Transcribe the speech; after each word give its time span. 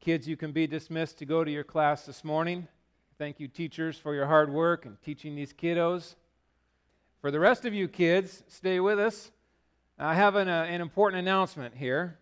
Kids, 0.00 0.26
you 0.26 0.34
can 0.34 0.50
be 0.50 0.66
dismissed 0.66 1.18
to 1.18 1.26
go 1.26 1.44
to 1.44 1.50
your 1.50 1.62
class 1.62 2.06
this 2.06 2.24
morning. 2.24 2.66
Thank 3.18 3.38
you, 3.38 3.48
teachers, 3.48 3.98
for 3.98 4.14
your 4.14 4.26
hard 4.26 4.50
work 4.50 4.86
and 4.86 4.96
teaching 5.02 5.36
these 5.36 5.52
kiddos. 5.52 6.14
For 7.20 7.30
the 7.30 7.38
rest 7.38 7.66
of 7.66 7.74
you 7.74 7.86
kids, 7.86 8.42
stay 8.48 8.80
with 8.80 8.98
us. 8.98 9.30
I 9.98 10.14
have 10.14 10.36
an, 10.36 10.48
uh, 10.48 10.62
an 10.70 10.80
important 10.80 11.20
announcement 11.20 11.74
here. 11.76 12.16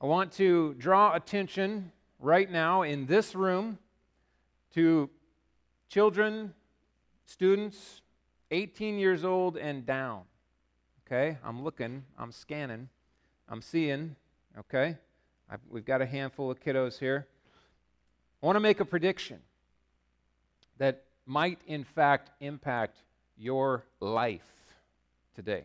I 0.00 0.06
want 0.06 0.30
to 0.34 0.74
draw 0.74 1.12
attention 1.12 1.90
right 2.20 2.48
now 2.48 2.82
in 2.82 3.06
this 3.06 3.34
room 3.34 3.76
to 4.74 5.10
children, 5.88 6.54
students 7.24 8.00
18 8.52 8.96
years 9.00 9.24
old 9.24 9.56
and 9.56 9.84
down. 9.84 10.22
Okay? 11.04 11.38
I'm 11.42 11.64
looking, 11.64 12.04
I'm 12.16 12.30
scanning, 12.30 12.90
I'm 13.48 13.60
seeing. 13.60 14.14
Okay? 14.56 14.98
I've, 15.50 15.60
we've 15.68 15.84
got 15.84 16.02
a 16.02 16.06
handful 16.06 16.50
of 16.50 16.60
kiddos 16.60 16.98
here. 16.98 17.26
I 18.42 18.46
want 18.46 18.56
to 18.56 18.60
make 18.60 18.80
a 18.80 18.84
prediction 18.84 19.38
that 20.78 21.04
might, 21.24 21.58
in 21.66 21.84
fact, 21.84 22.30
impact 22.40 22.98
your 23.36 23.84
life 24.00 24.42
today. 25.34 25.64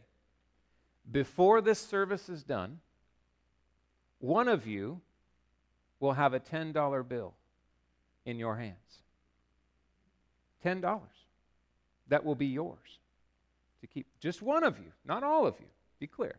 Before 1.11 1.61
this 1.61 1.79
service 1.79 2.29
is 2.29 2.43
done, 2.43 2.79
one 4.19 4.47
of 4.47 4.67
you 4.67 5.01
will 5.99 6.13
have 6.13 6.33
a 6.33 6.39
$10 6.39 7.07
bill 7.07 7.33
in 8.25 8.37
your 8.37 8.55
hands. 8.55 8.75
$10. 10.65 10.99
That 12.07 12.23
will 12.23 12.35
be 12.35 12.47
yours 12.47 12.99
to 13.81 13.87
keep. 13.87 14.05
Just 14.19 14.41
one 14.41 14.63
of 14.63 14.77
you, 14.77 14.91
not 15.05 15.23
all 15.23 15.47
of 15.47 15.55
you, 15.59 15.67
be 15.99 16.07
clear. 16.07 16.35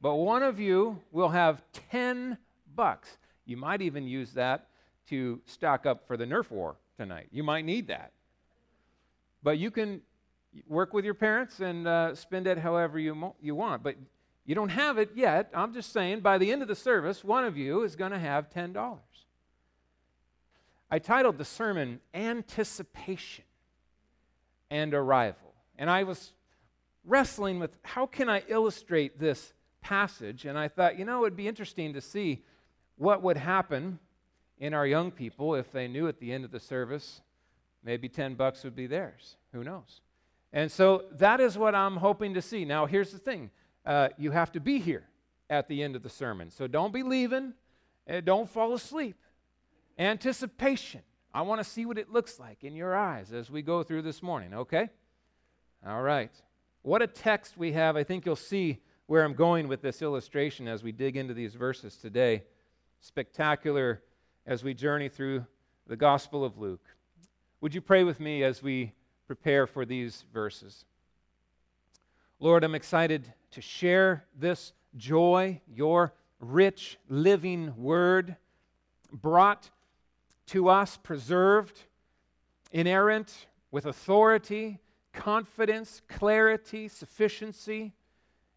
But 0.00 0.14
one 0.14 0.42
of 0.42 0.58
you 0.58 1.00
will 1.12 1.28
have 1.28 1.62
10 1.90 2.38
bucks. 2.74 3.18
You 3.44 3.56
might 3.56 3.82
even 3.82 4.06
use 4.06 4.32
that 4.32 4.68
to 5.08 5.40
stock 5.44 5.86
up 5.86 6.06
for 6.06 6.16
the 6.16 6.24
Nerf 6.24 6.50
war 6.50 6.76
tonight. 6.96 7.28
You 7.30 7.42
might 7.42 7.64
need 7.64 7.88
that. 7.88 8.12
But 9.42 9.58
you 9.58 9.70
can 9.70 10.00
work 10.66 10.92
with 10.94 11.04
your 11.04 11.14
parents 11.14 11.60
and 11.60 11.86
uh, 11.86 12.14
spend 12.14 12.46
it 12.46 12.58
however 12.58 12.98
you, 12.98 13.14
mo- 13.14 13.36
you 13.40 13.54
want. 13.54 13.82
But 13.82 13.96
you 14.46 14.54
don't 14.54 14.70
have 14.70 14.98
it 14.98 15.10
yet. 15.14 15.50
I'm 15.54 15.72
just 15.72 15.92
saying, 15.92 16.20
by 16.20 16.38
the 16.38 16.50
end 16.50 16.62
of 16.62 16.68
the 16.68 16.74
service, 16.74 17.22
one 17.22 17.44
of 17.44 17.56
you 17.56 17.82
is 17.82 17.96
going 17.96 18.12
to 18.12 18.18
have 18.18 18.50
$10. 18.50 18.98
I 20.90 20.98
titled 20.98 21.38
the 21.38 21.44
sermon 21.44 22.00
Anticipation 22.14 23.44
and 24.70 24.92
Arrival. 24.92 25.54
And 25.78 25.88
I 25.88 26.02
was 26.02 26.32
wrestling 27.04 27.58
with 27.58 27.76
how 27.82 28.06
can 28.06 28.28
I 28.28 28.42
illustrate 28.48 29.18
this 29.18 29.52
passage? 29.80 30.44
And 30.44 30.58
I 30.58 30.68
thought, 30.68 30.98
you 30.98 31.04
know, 31.04 31.18
it 31.18 31.20
would 31.20 31.36
be 31.36 31.48
interesting 31.48 31.92
to 31.94 32.00
see 32.00 32.42
what 32.96 33.22
would 33.22 33.36
happen 33.36 33.98
in 34.58 34.74
our 34.74 34.86
young 34.86 35.10
people 35.10 35.54
if 35.54 35.72
they 35.72 35.88
knew 35.88 36.06
at 36.06 36.20
the 36.20 36.32
end 36.32 36.44
of 36.44 36.50
the 36.50 36.60
service 36.60 37.22
maybe 37.82 38.08
10 38.08 38.34
bucks 38.34 38.62
would 38.64 38.76
be 38.76 38.86
theirs. 38.86 39.36
Who 39.52 39.64
knows? 39.64 40.00
And 40.52 40.70
so 40.70 41.04
that 41.12 41.40
is 41.40 41.56
what 41.56 41.74
I'm 41.74 41.96
hoping 41.96 42.34
to 42.34 42.42
see. 42.42 42.64
Now, 42.64 42.86
here's 42.86 43.12
the 43.12 43.18
thing 43.18 43.50
uh, 43.86 44.10
you 44.18 44.30
have 44.30 44.52
to 44.52 44.60
be 44.60 44.78
here 44.78 45.04
at 45.48 45.68
the 45.68 45.82
end 45.82 45.96
of 45.96 46.02
the 46.02 46.10
sermon. 46.10 46.50
So 46.50 46.66
don't 46.66 46.92
be 46.92 47.02
leaving, 47.02 47.54
uh, 48.08 48.20
don't 48.20 48.48
fall 48.48 48.74
asleep. 48.74 49.16
Anticipation. 49.98 51.02
I 51.32 51.42
want 51.42 51.60
to 51.60 51.64
see 51.64 51.86
what 51.86 51.98
it 51.98 52.10
looks 52.10 52.38
like 52.38 52.64
in 52.64 52.74
your 52.74 52.96
eyes 52.96 53.32
as 53.32 53.50
we 53.50 53.62
go 53.62 53.82
through 53.82 54.02
this 54.02 54.22
morning, 54.22 54.52
okay? 54.54 54.90
All 55.86 56.02
right. 56.02 56.32
What 56.82 57.02
a 57.02 57.06
text 57.06 57.56
we 57.56 57.72
have. 57.72 57.96
I 57.96 58.04
think 58.04 58.26
you'll 58.26 58.36
see 58.36 58.80
where 59.10 59.24
I'm 59.24 59.34
going 59.34 59.66
with 59.66 59.82
this 59.82 60.02
illustration 60.02 60.68
as 60.68 60.84
we 60.84 60.92
dig 60.92 61.16
into 61.16 61.34
these 61.34 61.56
verses 61.56 61.96
today 61.96 62.44
spectacular 63.00 64.04
as 64.46 64.62
we 64.62 64.72
journey 64.72 65.08
through 65.08 65.44
the 65.88 65.96
Gospel 65.96 66.44
of 66.44 66.58
Luke. 66.58 66.84
Would 67.60 67.74
you 67.74 67.80
pray 67.80 68.04
with 68.04 68.20
me 68.20 68.44
as 68.44 68.62
we 68.62 68.92
prepare 69.26 69.66
for 69.66 69.84
these 69.84 70.24
verses? 70.32 70.84
Lord, 72.38 72.62
I'm 72.62 72.76
excited 72.76 73.26
to 73.50 73.60
share 73.60 74.26
this 74.38 74.72
joy, 74.96 75.60
your 75.66 76.14
rich, 76.38 76.96
living 77.08 77.74
word 77.76 78.36
brought 79.10 79.70
to 80.46 80.68
us, 80.68 80.96
preserved, 80.96 81.80
inerrant, 82.70 83.48
with 83.72 83.86
authority, 83.86 84.78
confidence, 85.12 86.00
clarity, 86.06 86.86
sufficiency. 86.86 87.92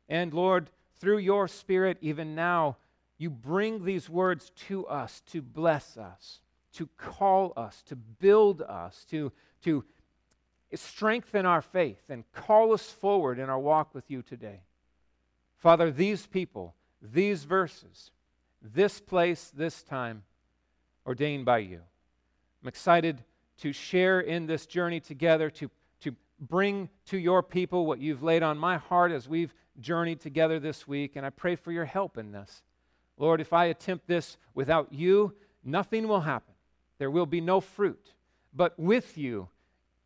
And 0.09 0.33
Lord, 0.33 0.69
through 0.99 1.19
your 1.19 1.47
Spirit, 1.47 1.97
even 2.01 2.35
now, 2.35 2.77
you 3.17 3.29
bring 3.29 3.85
these 3.85 4.09
words 4.09 4.51
to 4.67 4.85
us 4.87 5.21
to 5.31 5.41
bless 5.41 5.97
us, 5.97 6.41
to 6.73 6.87
call 6.97 7.53
us, 7.55 7.83
to 7.83 7.95
build 7.95 8.61
us, 8.61 9.05
to, 9.11 9.31
to 9.63 9.83
strengthen 10.75 11.45
our 11.45 11.61
faith, 11.61 12.01
and 12.09 12.23
call 12.33 12.73
us 12.73 12.89
forward 12.89 13.39
in 13.39 13.49
our 13.49 13.59
walk 13.59 13.93
with 13.93 14.09
you 14.09 14.21
today. 14.21 14.61
Father, 15.57 15.91
these 15.91 16.25
people, 16.25 16.75
these 17.01 17.43
verses, 17.43 18.11
this 18.61 18.99
place, 18.99 19.51
this 19.55 19.83
time, 19.83 20.23
ordained 21.05 21.45
by 21.45 21.59
you. 21.59 21.81
I'm 22.61 22.67
excited 22.67 23.23
to 23.59 23.71
share 23.71 24.21
in 24.21 24.47
this 24.47 24.65
journey 24.65 24.99
together, 24.99 25.49
to, 25.51 25.69
to 26.01 26.15
bring 26.39 26.89
to 27.05 27.17
your 27.17 27.43
people 27.43 27.85
what 27.85 27.99
you've 27.99 28.23
laid 28.23 28.43
on 28.43 28.57
my 28.57 28.77
heart 28.77 29.11
as 29.11 29.27
we've 29.27 29.53
journeyed 29.79 30.19
together 30.19 30.59
this 30.59 30.88
week, 30.88 31.16
and 31.16 31.25
I 31.25 31.29
pray 31.29 31.56
for 31.56 31.72
your 31.72 31.85
help 31.85 32.17
in 32.17 32.31
this. 32.31 32.61
Lord, 33.17 33.41
if 33.41 33.53
I 33.53 33.66
attempt 33.66 34.07
this 34.07 34.38
without 34.53 34.91
you, 34.91 35.34
nothing 35.63 36.07
will 36.07 36.22
happen. 36.22 36.53
There 36.97 37.11
will 37.11 37.25
be 37.25 37.41
no 37.41 37.59
fruit. 37.59 38.13
But 38.53 38.78
with 38.79 39.17
you, 39.17 39.50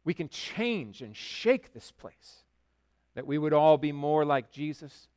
we 0.03 0.13
can 0.13 0.29
change 0.29 1.01
and 1.01 1.15
shake 1.15 1.73
this 1.73 1.91
place. 1.91 2.43
That 3.15 3.27
we 3.27 3.37
would 3.37 3.53
all 3.53 3.77
be 3.77 3.91
more 3.91 4.25
like 4.25 4.51
Jesus, 4.51 5.07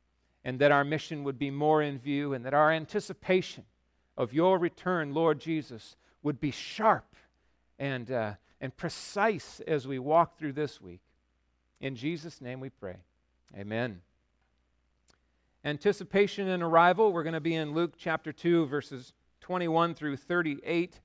and 0.43 0.59
that 0.59 0.71
our 0.71 0.83
mission 0.83 1.23
would 1.23 1.37
be 1.37 1.51
more 1.51 1.81
in 1.81 1.99
view, 1.99 2.33
and 2.33 2.45
that 2.45 2.53
our 2.53 2.71
anticipation 2.71 3.63
of 4.17 4.33
your 4.33 4.57
return, 4.57 5.13
Lord 5.13 5.39
Jesus, 5.39 5.95
would 6.23 6.39
be 6.39 6.51
sharp 6.51 7.15
and, 7.79 8.11
uh, 8.11 8.33
and 8.59 8.75
precise 8.75 9.61
as 9.67 9.87
we 9.87 9.99
walk 9.99 10.37
through 10.37 10.53
this 10.53 10.81
week. 10.81 11.01
In 11.79 11.95
Jesus' 11.95 12.41
name 12.41 12.59
we 12.59 12.69
pray. 12.69 12.97
Amen. 13.57 14.01
Anticipation 15.63 16.47
and 16.47 16.63
arrival, 16.63 17.13
we're 17.13 17.21
going 17.21 17.33
to 17.33 17.39
be 17.39 17.53
in 17.53 17.75
Luke 17.75 17.93
chapter 17.95 18.33
2, 18.33 18.65
verses 18.65 19.13
21 19.41 19.93
through 19.93 20.17
38. 20.17 20.99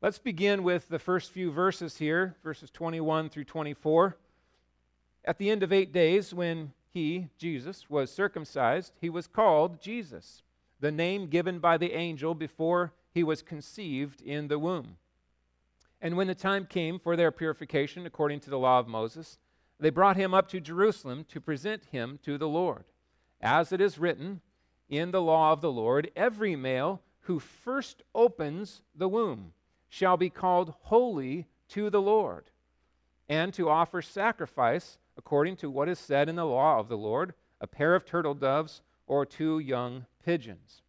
Let's 0.00 0.18
begin 0.18 0.62
with 0.62 0.88
the 0.88 1.00
first 1.00 1.32
few 1.32 1.50
verses 1.50 1.98
here, 1.98 2.36
verses 2.44 2.70
21 2.70 3.30
through 3.30 3.44
24. 3.44 4.16
At 5.24 5.38
the 5.38 5.50
end 5.50 5.64
of 5.64 5.72
eight 5.72 5.92
days, 5.92 6.32
when 6.32 6.72
he, 6.92 7.30
Jesus, 7.36 7.90
was 7.90 8.12
circumcised, 8.12 8.92
he 9.00 9.10
was 9.10 9.26
called 9.26 9.80
Jesus, 9.80 10.44
the 10.78 10.92
name 10.92 11.26
given 11.26 11.58
by 11.58 11.76
the 11.76 11.94
angel 11.94 12.32
before 12.36 12.92
he 13.12 13.24
was 13.24 13.42
conceived 13.42 14.22
in 14.22 14.46
the 14.46 14.58
womb. 14.60 14.98
And 16.00 16.16
when 16.16 16.28
the 16.28 16.36
time 16.36 16.66
came 16.66 17.00
for 17.00 17.16
their 17.16 17.32
purification 17.32 18.06
according 18.06 18.38
to 18.40 18.50
the 18.50 18.58
law 18.58 18.78
of 18.78 18.86
Moses, 18.86 19.38
they 19.80 19.90
brought 19.90 20.16
him 20.16 20.32
up 20.32 20.46
to 20.50 20.60
Jerusalem 20.60 21.24
to 21.30 21.40
present 21.40 21.86
him 21.86 22.20
to 22.22 22.38
the 22.38 22.48
Lord. 22.48 22.84
As 23.44 23.72
it 23.72 23.80
is 23.82 23.98
written 23.98 24.40
in 24.88 25.10
the 25.10 25.20
law 25.20 25.52
of 25.52 25.60
the 25.60 25.70
Lord, 25.70 26.10
every 26.16 26.56
male 26.56 27.02
who 27.20 27.38
first 27.38 28.02
opens 28.14 28.80
the 28.94 29.08
womb 29.08 29.52
shall 29.90 30.16
be 30.16 30.30
called 30.30 30.74
holy 30.80 31.46
to 31.68 31.90
the 31.90 32.00
Lord, 32.00 32.44
and 33.28 33.52
to 33.52 33.68
offer 33.68 34.00
sacrifice 34.00 34.98
according 35.18 35.56
to 35.56 35.70
what 35.70 35.90
is 35.90 35.98
said 35.98 36.28
in 36.28 36.36
the 36.36 36.46
law 36.46 36.80
of 36.80 36.88
the 36.88 36.96
Lord 36.96 37.34
a 37.60 37.66
pair 37.66 37.94
of 37.94 38.06
turtle 38.06 38.34
doves 38.34 38.80
or 39.06 39.26
two 39.26 39.58
young 39.58 40.06
pigeons. 40.24 40.82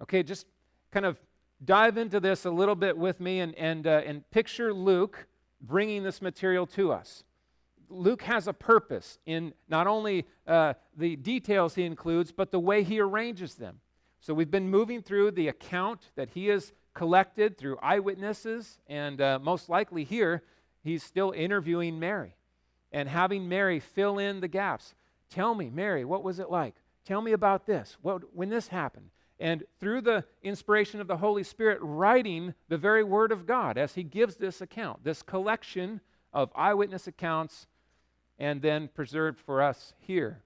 Okay, 0.00 0.22
just 0.22 0.46
kind 0.92 1.04
of 1.04 1.18
dive 1.64 1.98
into 1.98 2.20
this 2.20 2.44
a 2.44 2.50
little 2.50 2.74
bit 2.76 2.96
with 2.96 3.20
me 3.20 3.40
and, 3.40 3.54
and, 3.56 3.86
uh, 3.86 4.02
and 4.06 4.28
picture 4.30 4.72
Luke 4.72 5.26
bringing 5.60 6.04
this 6.04 6.22
material 6.22 6.66
to 6.68 6.92
us. 6.92 7.24
Luke 7.88 8.22
has 8.22 8.48
a 8.48 8.52
purpose 8.52 9.18
in 9.26 9.54
not 9.68 9.86
only 9.86 10.26
uh, 10.46 10.74
the 10.96 11.16
details 11.16 11.74
he 11.74 11.84
includes, 11.84 12.32
but 12.32 12.50
the 12.50 12.60
way 12.60 12.82
he 12.82 13.00
arranges 13.00 13.54
them. 13.54 13.80
So 14.20 14.32
we've 14.34 14.50
been 14.50 14.70
moving 14.70 15.02
through 15.02 15.32
the 15.32 15.48
account 15.48 16.10
that 16.16 16.30
he 16.30 16.46
has 16.46 16.72
collected 16.94 17.58
through 17.58 17.78
eyewitnesses, 17.82 18.78
and 18.86 19.20
uh, 19.20 19.38
most 19.42 19.68
likely 19.68 20.04
here, 20.04 20.42
he's 20.82 21.02
still 21.02 21.32
interviewing 21.32 21.98
Mary 21.98 22.36
and 22.92 23.08
having 23.08 23.48
Mary 23.48 23.80
fill 23.80 24.18
in 24.18 24.40
the 24.40 24.48
gaps. 24.48 24.94
Tell 25.28 25.54
me, 25.54 25.68
Mary, 25.68 26.04
what 26.04 26.22
was 26.22 26.38
it 26.38 26.50
like? 26.50 26.76
Tell 27.04 27.20
me 27.20 27.32
about 27.32 27.66
this. 27.66 27.96
What, 28.00 28.34
when 28.34 28.48
this 28.48 28.68
happened? 28.68 29.10
And 29.40 29.64
through 29.80 30.02
the 30.02 30.24
inspiration 30.42 31.00
of 31.00 31.08
the 31.08 31.16
Holy 31.16 31.42
Spirit, 31.42 31.78
writing 31.82 32.54
the 32.68 32.78
very 32.78 33.02
Word 33.02 33.32
of 33.32 33.46
God 33.46 33.76
as 33.76 33.94
he 33.94 34.04
gives 34.04 34.36
this 34.36 34.60
account, 34.60 35.02
this 35.04 35.22
collection 35.22 36.00
of 36.32 36.52
eyewitness 36.54 37.06
accounts 37.06 37.66
and 38.38 38.62
then 38.62 38.88
preserved 38.88 39.38
for 39.38 39.62
us 39.62 39.94
here. 40.00 40.40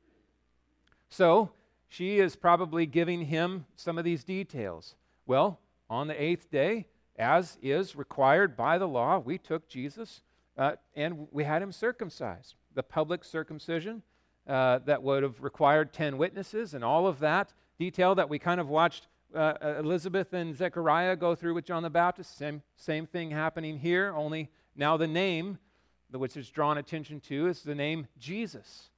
So, 1.09 1.51
she 1.89 2.19
is 2.19 2.37
probably 2.37 2.85
giving 2.85 3.27
him 3.27 3.65
some 3.75 3.97
of 3.97 4.05
these 4.05 4.25
details. 4.25 4.95
Well, 5.27 5.59
on 5.89 6.07
the 6.07 6.23
eighth 6.23 6.51
day, 6.51 6.87
as 7.19 7.57
is 7.63 7.97
required 7.97 8.57
by 8.57 8.79
the 8.79 8.87
law, 8.87 9.19
we 9.19 9.39
took 9.39 9.69
Jesus 9.69 10.21
uh, 10.57 10.73
and 10.95 11.29
we 11.31 11.45
had 11.45 11.63
him 11.63 11.73
circumcised. 11.73 12.55
The 12.75 12.83
public 12.83 13.25
circumcision 13.25 14.03
uh, 14.47 14.81
that 14.85 15.03
would 15.03 15.23
have 15.23 15.43
required 15.43 15.93
10 15.93 16.19
witnesses 16.19 16.75
and 16.75 16.85
all 16.85 17.07
of 17.07 17.21
that 17.21 17.53
detail 17.79 18.15
that 18.17 18.29
we 18.29 18.39
kind 18.39 18.61
of 18.61 18.69
watched 18.69 19.07
uh, 19.35 19.55
uh, 19.63 19.75
Elizabeth 19.79 20.33
and 20.33 20.57
Zechariah 20.57 21.17
go 21.17 21.35
through 21.35 21.55
with 21.55 21.65
John 21.65 21.83
the 21.83 21.91
Baptist. 21.91 22.37
Same, 22.37 22.63
same 22.77 23.07
thing 23.07 23.31
happening 23.31 23.79
here, 23.79 24.13
only 24.17 24.51
now 24.75 24.97
the 24.97 25.07
name 25.07 25.59
which 26.13 26.37
is 26.37 26.49
drawn 26.49 26.79
attention 26.79 27.21
to 27.21 27.49
is 27.49 27.63
the 27.63 27.75
name 27.75 28.07
Jesus. 28.19 28.91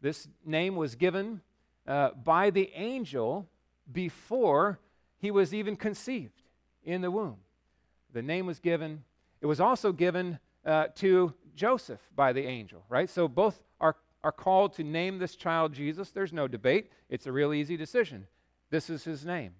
This 0.00 0.28
name 0.44 0.76
was 0.76 0.94
given 0.94 1.40
uh, 1.86 2.10
by 2.24 2.50
the 2.50 2.70
angel 2.74 3.48
before 3.92 4.78
he 5.18 5.30
was 5.30 5.54
even 5.54 5.76
conceived 5.76 6.42
in 6.84 7.00
the 7.00 7.10
womb. 7.10 7.36
The 8.12 8.22
name 8.22 8.46
was 8.46 8.58
given. 8.58 9.04
It 9.40 9.46
was 9.46 9.60
also 9.60 9.92
given 9.92 10.38
uh, 10.64 10.86
to 10.96 11.34
Joseph 11.54 12.00
by 12.14 12.32
the 12.32 12.44
angel, 12.46 12.84
right? 12.88 13.08
So 13.08 13.28
both 13.28 13.62
are, 13.80 13.96
are 14.22 14.32
called 14.32 14.74
to 14.74 14.84
name 14.84 15.18
this 15.18 15.34
child 15.34 15.72
Jesus. 15.72 16.10
There's 16.10 16.32
no 16.32 16.48
debate. 16.48 16.90
It's 17.08 17.26
a 17.26 17.32
real 17.32 17.52
easy 17.52 17.76
decision. 17.76 18.26
This 18.70 18.90
is 18.90 19.04
his 19.04 19.24
name. 19.24 19.54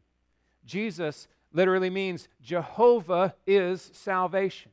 Jesus 0.65 1.29
literally 1.53 1.91
means 1.91 2.29
Jehovah 2.43 3.35
is 3.47 3.91
salvation. 3.93 4.71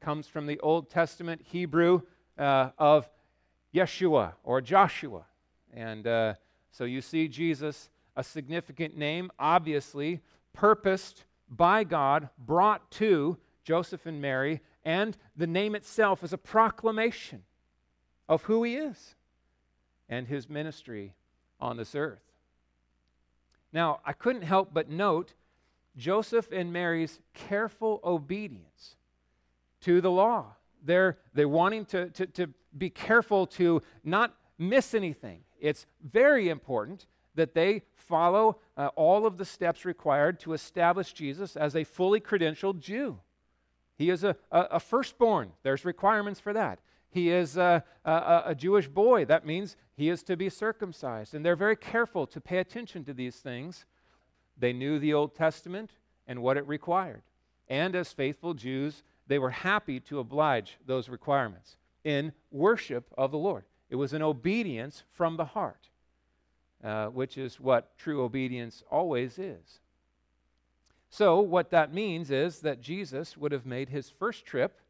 Comes 0.00 0.26
from 0.26 0.46
the 0.46 0.60
Old 0.60 0.90
Testament 0.90 1.42
Hebrew 1.44 2.02
uh, 2.38 2.70
of 2.78 3.08
Yeshua 3.74 4.34
or 4.44 4.60
Joshua. 4.60 5.24
And 5.72 6.06
uh, 6.06 6.34
so 6.70 6.84
you 6.84 7.00
see 7.00 7.28
Jesus, 7.28 7.90
a 8.16 8.22
significant 8.22 8.96
name, 8.96 9.30
obviously 9.38 10.20
purposed 10.52 11.24
by 11.48 11.84
God, 11.84 12.28
brought 12.38 12.90
to 12.92 13.36
Joseph 13.64 14.06
and 14.06 14.20
Mary, 14.20 14.60
and 14.84 15.16
the 15.36 15.46
name 15.46 15.74
itself 15.74 16.22
is 16.22 16.32
a 16.32 16.38
proclamation 16.38 17.42
of 18.28 18.44
who 18.44 18.62
he 18.62 18.76
is 18.76 19.14
and 20.08 20.28
his 20.28 20.48
ministry 20.48 21.14
on 21.60 21.76
this 21.76 21.94
earth. 21.94 22.22
Now, 23.72 24.00
I 24.04 24.12
couldn't 24.12 24.42
help 24.42 24.72
but 24.72 24.88
note 24.88 25.34
Joseph 25.96 26.52
and 26.52 26.72
Mary's 26.72 27.20
careful 27.34 28.00
obedience 28.04 28.96
to 29.86 30.00
the 30.00 30.10
law. 30.10 30.46
They're, 30.84 31.16
they're 31.32 31.48
wanting 31.48 31.84
to, 31.86 32.10
to, 32.10 32.26
to 32.26 32.48
be 32.76 32.90
careful 32.90 33.46
to 33.46 33.82
not 34.02 34.34
miss 34.58 34.94
anything. 34.94 35.40
It's 35.60 35.86
very 36.02 36.48
important 36.48 37.06
that 37.36 37.54
they 37.54 37.82
follow 37.94 38.58
uh, 38.76 38.88
all 38.96 39.26
of 39.26 39.38
the 39.38 39.44
steps 39.44 39.84
required 39.84 40.40
to 40.40 40.54
establish 40.54 41.12
Jesus 41.12 41.56
as 41.56 41.76
a 41.76 41.84
fully 41.84 42.20
credentialed 42.20 42.80
Jew. 42.80 43.20
He 43.96 44.10
is 44.10 44.24
a, 44.24 44.36
a, 44.50 44.60
a 44.72 44.80
firstborn, 44.80 45.52
there's 45.62 45.84
requirements 45.84 46.40
for 46.40 46.52
that. 46.52 46.80
He 47.08 47.30
is 47.30 47.56
a, 47.56 47.84
a, 48.04 48.42
a, 48.46 48.54
Jewish 48.54 48.88
boy. 48.88 49.24
That 49.24 49.46
means 49.46 49.76
he 49.96 50.10
is 50.10 50.22
to 50.24 50.36
be 50.36 50.50
circumcised. 50.50 51.34
And 51.34 51.46
they're 51.46 51.56
very 51.56 51.76
careful 51.76 52.26
to 52.26 52.40
pay 52.40 52.58
attention 52.58 53.04
to 53.04 53.14
these 53.14 53.36
things. 53.36 53.86
They 54.58 54.74
knew 54.74 54.98
the 54.98 55.14
Old 55.14 55.34
Testament 55.34 55.92
and 56.26 56.42
what 56.42 56.58
it 56.58 56.66
required. 56.66 57.22
And 57.68 57.96
as 57.96 58.12
faithful 58.12 58.52
Jews, 58.52 59.02
they 59.26 59.38
were 59.38 59.50
happy 59.50 60.00
to 60.00 60.18
oblige 60.18 60.78
those 60.86 61.08
requirements 61.08 61.76
in 62.04 62.32
worship 62.50 63.12
of 63.18 63.30
the 63.30 63.38
Lord. 63.38 63.64
It 63.90 63.96
was 63.96 64.12
an 64.12 64.22
obedience 64.22 65.02
from 65.12 65.36
the 65.36 65.44
heart, 65.44 65.88
uh, 66.82 67.06
which 67.06 67.38
is 67.38 67.60
what 67.60 67.96
true 67.98 68.22
obedience 68.22 68.82
always 68.90 69.38
is. 69.38 69.80
So, 71.08 71.40
what 71.40 71.70
that 71.70 71.94
means 71.94 72.30
is 72.30 72.60
that 72.60 72.80
Jesus 72.80 73.36
would 73.36 73.52
have 73.52 73.64
made 73.64 73.88
his 73.88 74.10
first 74.10 74.44
trip 74.44 74.80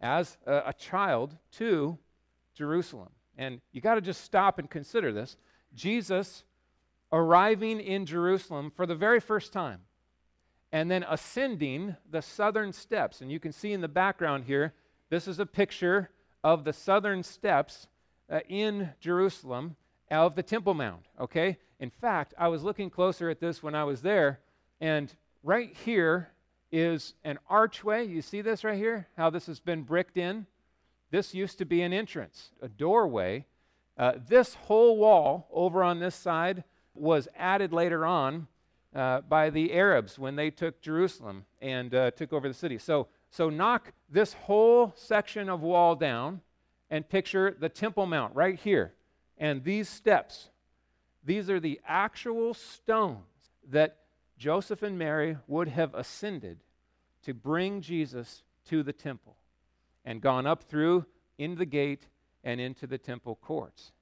as 0.00 0.38
a, 0.46 0.62
a 0.66 0.72
child 0.72 1.36
to 1.52 1.98
Jerusalem. 2.54 3.10
And 3.36 3.60
you 3.72 3.80
got 3.80 3.94
to 3.94 4.00
just 4.00 4.24
stop 4.24 4.58
and 4.58 4.68
consider 4.68 5.12
this. 5.12 5.36
Jesus 5.74 6.44
arriving 7.12 7.80
in 7.80 8.06
Jerusalem 8.06 8.70
for 8.74 8.86
the 8.86 8.94
very 8.94 9.20
first 9.20 9.52
time 9.52 9.80
and 10.72 10.90
then 10.90 11.04
ascending 11.08 11.96
the 12.10 12.22
southern 12.22 12.72
steps. 12.72 13.20
And 13.20 13.30
you 13.30 13.40
can 13.40 13.52
see 13.52 13.72
in 13.72 13.80
the 13.80 13.88
background 13.88 14.44
here, 14.44 14.74
this 15.08 15.26
is 15.26 15.38
a 15.38 15.46
picture 15.46 16.10
of 16.44 16.64
the 16.64 16.72
southern 16.72 17.22
steps 17.22 17.88
uh, 18.30 18.40
in 18.48 18.90
Jerusalem 19.00 19.76
of 20.10 20.34
the 20.34 20.42
Temple 20.42 20.74
Mount, 20.74 21.06
okay? 21.18 21.58
In 21.78 21.90
fact, 21.90 22.34
I 22.38 22.48
was 22.48 22.62
looking 22.62 22.90
closer 22.90 23.30
at 23.30 23.40
this 23.40 23.62
when 23.62 23.74
I 23.74 23.84
was 23.84 24.02
there, 24.02 24.40
and 24.80 25.12
right 25.42 25.74
here 25.84 26.30
is 26.72 27.14
an 27.24 27.38
archway. 27.48 28.06
You 28.06 28.22
see 28.22 28.40
this 28.40 28.64
right 28.64 28.78
here? 28.78 29.08
How 29.16 29.30
this 29.30 29.46
has 29.46 29.60
been 29.60 29.82
bricked 29.82 30.16
in? 30.16 30.46
This 31.10 31.34
used 31.34 31.58
to 31.58 31.64
be 31.64 31.82
an 31.82 31.92
entrance, 31.92 32.50
a 32.62 32.68
doorway. 32.68 33.46
Uh, 33.98 34.12
this 34.28 34.54
whole 34.54 34.96
wall 34.96 35.48
over 35.52 35.82
on 35.82 35.98
this 35.98 36.14
side 36.14 36.64
was 36.94 37.28
added 37.36 37.72
later 37.72 38.06
on 38.06 38.46
uh, 38.94 39.20
by 39.22 39.50
the 39.50 39.72
Arabs 39.72 40.18
when 40.18 40.36
they 40.36 40.50
took 40.50 40.80
Jerusalem 40.80 41.44
and 41.60 41.94
uh, 41.94 42.10
took 42.10 42.32
over 42.32 42.48
the 42.48 42.54
city. 42.54 42.78
So, 42.78 43.08
so 43.30 43.50
knock 43.50 43.92
this 44.08 44.32
whole 44.32 44.92
section 44.96 45.48
of 45.48 45.62
wall 45.62 45.94
down 45.94 46.40
and 46.90 47.08
picture 47.08 47.56
the 47.58 47.68
Temple 47.68 48.06
Mount 48.06 48.34
right 48.34 48.58
here. 48.58 48.94
And 49.38 49.64
these 49.64 49.88
steps, 49.88 50.50
these 51.24 51.48
are 51.48 51.60
the 51.60 51.80
actual 51.86 52.52
stones 52.54 53.24
that 53.68 53.98
Joseph 54.36 54.82
and 54.82 54.98
Mary 54.98 55.36
would 55.46 55.68
have 55.68 55.94
ascended 55.94 56.58
to 57.22 57.34
bring 57.34 57.80
Jesus 57.80 58.42
to 58.68 58.82
the 58.82 58.92
temple 58.92 59.36
and 60.04 60.20
gone 60.20 60.46
up 60.46 60.64
through 60.64 61.04
into 61.38 61.58
the 61.58 61.66
gate 61.66 62.06
and 62.42 62.60
into 62.60 62.86
the 62.86 62.98
temple 62.98 63.38
courts. 63.42 63.92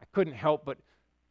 I 0.00 0.04
couldn't 0.12 0.34
help 0.34 0.64
but 0.64 0.78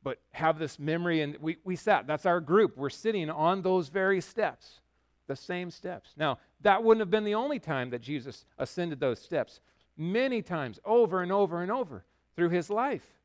but 0.07 0.19
have 0.31 0.57
this 0.57 0.79
memory 0.79 1.19
and 1.19 1.35
we, 1.41 1.57
we 1.65 1.75
sat 1.75 2.07
that's 2.07 2.25
our 2.25 2.39
group 2.39 2.77
we're 2.77 2.89
sitting 2.89 3.29
on 3.29 3.61
those 3.61 3.89
very 3.89 4.21
steps 4.21 4.79
the 5.27 5.35
same 5.35 5.69
steps 5.69 6.13
now 6.15 6.39
that 6.61 6.81
wouldn't 6.81 7.01
have 7.01 7.11
been 7.11 7.25
the 7.25 7.35
only 7.35 7.59
time 7.59 7.89
that 7.89 8.01
jesus 8.01 8.45
ascended 8.57 9.01
those 9.01 9.19
steps 9.19 9.59
many 9.97 10.41
times 10.41 10.79
over 10.85 11.21
and 11.21 11.31
over 11.31 11.61
and 11.61 11.69
over 11.69 12.05
through 12.37 12.47
his 12.47 12.69
life 12.69 13.17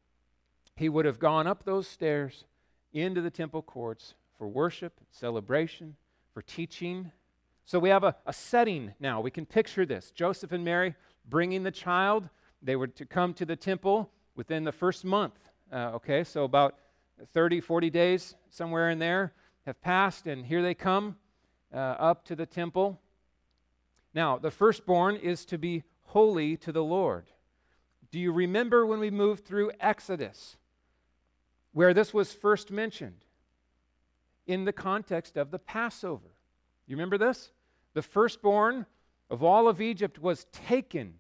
he 0.75 0.89
would 0.89 1.05
have 1.05 1.21
gone 1.21 1.47
up 1.47 1.63
those 1.63 1.87
stairs 1.87 2.45
into 2.93 3.21
the 3.21 3.31
temple 3.31 3.63
courts 3.63 4.15
for 4.37 4.49
worship, 4.49 5.01
celebration, 5.11 5.95
for 6.35 6.43
teaching. 6.43 7.13
So 7.65 7.79
we 7.79 7.91
have 7.91 8.03
a, 8.05 8.17
a 8.27 8.33
setting 8.33 8.95
now. 8.99 9.21
We 9.21 9.31
can 9.31 9.47
picture 9.47 9.87
this 9.87 10.11
Joseph 10.11 10.51
and 10.51 10.65
Mary 10.65 10.95
bringing 11.29 11.63
the 11.63 11.71
child. 11.71 12.29
They 12.61 12.75
were 12.75 12.89
to 12.89 13.07
come 13.07 13.35
to 13.35 13.45
the 13.45 13.57
temple 13.57 14.11
within 14.35 14.65
the 14.65 14.73
first 14.73 15.05
month. 15.05 15.39
Uh, 15.73 15.93
okay, 15.95 16.23
so 16.23 16.45
about 16.45 16.77
30, 17.33 17.61
40 17.61 17.91
days, 17.91 18.35
somewhere 18.51 18.91
in 18.91 18.99
there, 18.99 19.33
have 19.65 19.81
passed, 19.81 20.27
and 20.27 20.45
here 20.45 20.63
they 20.63 20.75
come 20.75 21.17
uh, 21.73 21.79
up 21.79 22.25
to 22.27 22.37
the 22.37 22.47
temple. 22.47 23.01
Now, 24.15 24.37
the 24.37 24.51
firstborn 24.51 25.17
is 25.17 25.45
to 25.47 25.57
be 25.57 25.85
holy 26.03 26.57
to 26.59 26.73
the 26.73 26.85
Lord. 26.85 27.25
Do 28.11 28.19
you 28.19 28.33
remember 28.33 28.85
when 28.85 29.01
we 29.01 29.11
moved 29.11 29.47
through 29.47 29.73
Exodus, 29.81 30.57
where 31.73 31.95
this 31.95 32.13
was 32.13 32.33
first 32.33 32.71
mentioned? 32.71 33.25
in 34.47 34.65
the 34.65 34.73
context 34.73 35.37
of 35.37 35.51
the 35.51 35.59
Passover. 35.59 36.35
You 36.87 36.97
remember 36.97 37.19
this? 37.19 37.53
The 37.95 38.03
firstborn 38.03 38.87
of 39.31 39.43
all 39.43 39.69
of 39.69 39.81
Egypt 39.81 40.19
was 40.19 40.47
taken 40.53 41.15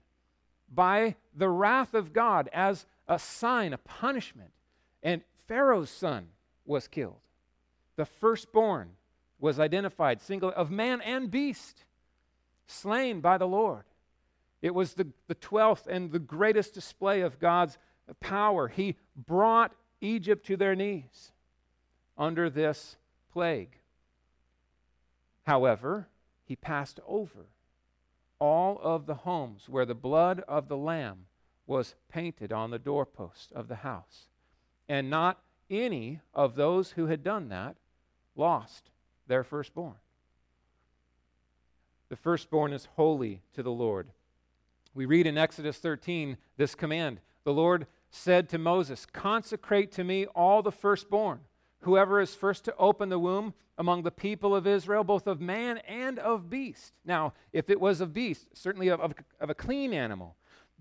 by 0.73 1.17
the 1.35 1.49
wrath 1.49 1.95
of 1.95 2.13
God 2.13 2.49
as 2.53 2.87
a 3.09 3.19
sign, 3.19 3.73
a 3.73 3.79
punishment. 3.79 4.53
And 5.03 5.23
Pharaoh's 5.47 5.91
son 5.91 6.29
was 6.65 6.89
killed. 6.89 7.21
The 7.97 8.05
firstborn 8.05 8.91
was 9.39 9.59
identified 9.59 10.21
single 10.21 10.51
of 10.51 10.71
man 10.71 11.01
and 11.01 11.31
beast, 11.31 11.85
slain 12.67 13.21
by 13.21 13.39
the 13.39 13.47
Lord. 13.47 13.85
It 14.63 14.75
was 14.75 14.95
the, 14.95 15.09
the 15.27 15.35
12th 15.35 15.89
and 15.89 16.13
the 16.13 16.21
greatest 16.21 16.73
display 16.73 17.21
of 17.21 17.41
God's 17.41 17.79
power. 18.21 18.69
He 18.69 18.97
brought 19.17 19.75
Egypt 20.01 20.47
to 20.47 20.57
their 20.57 20.77
knees 20.77 21.33
under 22.17 22.49
this 22.49 22.97
plague. 23.33 23.79
However, 25.45 26.09
he 26.45 26.55
passed 26.55 27.01
over 27.07 27.47
all 28.39 28.79
of 28.83 29.07
the 29.07 29.15
homes 29.15 29.69
where 29.69 29.87
the 29.87 29.95
blood 29.95 30.43
of 30.47 30.69
the 30.69 30.77
Lamb 30.77 31.27
was 31.67 31.95
painted 32.09 32.53
on 32.53 32.71
the 32.71 32.79
doorpost 32.79 33.53
of 33.53 33.69
the 33.69 33.77
house. 33.77 34.27
And 34.89 35.09
not 35.09 35.41
any 35.71 36.21
of 36.35 36.55
those 36.55 36.93
who 36.93 37.07
had 37.07 37.23
done 37.23 37.49
that 37.49 37.77
lost 38.37 38.91
their 39.27 39.45
firstborn. 39.45 39.95
The 42.09 42.17
firstborn 42.17 42.73
is 42.73 42.89
holy 42.97 43.41
to 43.55 43.63
the 43.63 43.71
Lord. 43.71 44.09
We 44.95 45.07
read 45.07 45.27
in 45.27 45.39
Exodus 45.39 45.79
13 45.79 46.37
this 46.57 46.75
command 46.75 47.21
The 47.45 47.55
Lord 47.55 47.87
said 48.11 48.49
to 48.51 48.59
Moses, 48.59 49.07
Consecrate 49.07 49.93
to 49.93 50.05
me 50.05 50.27
all 50.27 50.63
the 50.63 50.73
firstborn 50.73 51.41
whoever 51.83 52.21
is 52.21 52.35
first 52.35 52.65
to 52.65 52.77
open 52.77 53.09
the 53.09 53.19
womb 53.19 53.55
among 53.79 54.03
the 54.03 54.11
people 54.11 54.55
of 54.55 54.67
Israel, 54.67 55.05
both 55.05 55.27
of 55.27 55.41
man 55.41 55.79
and 55.79 56.19
of 56.19 56.49
beast. 56.49 56.93
Now, 57.05 57.35
if 57.53 57.71
it 57.71 57.81
was 57.81 58.01
of 58.01 58.13
beast, 58.13 58.47
certainly 58.55 58.89
of, 58.89 59.01
of, 59.01 59.15
of 59.41 59.51
a 59.51 59.55
clean 59.55 59.93
animal, 59.93 60.37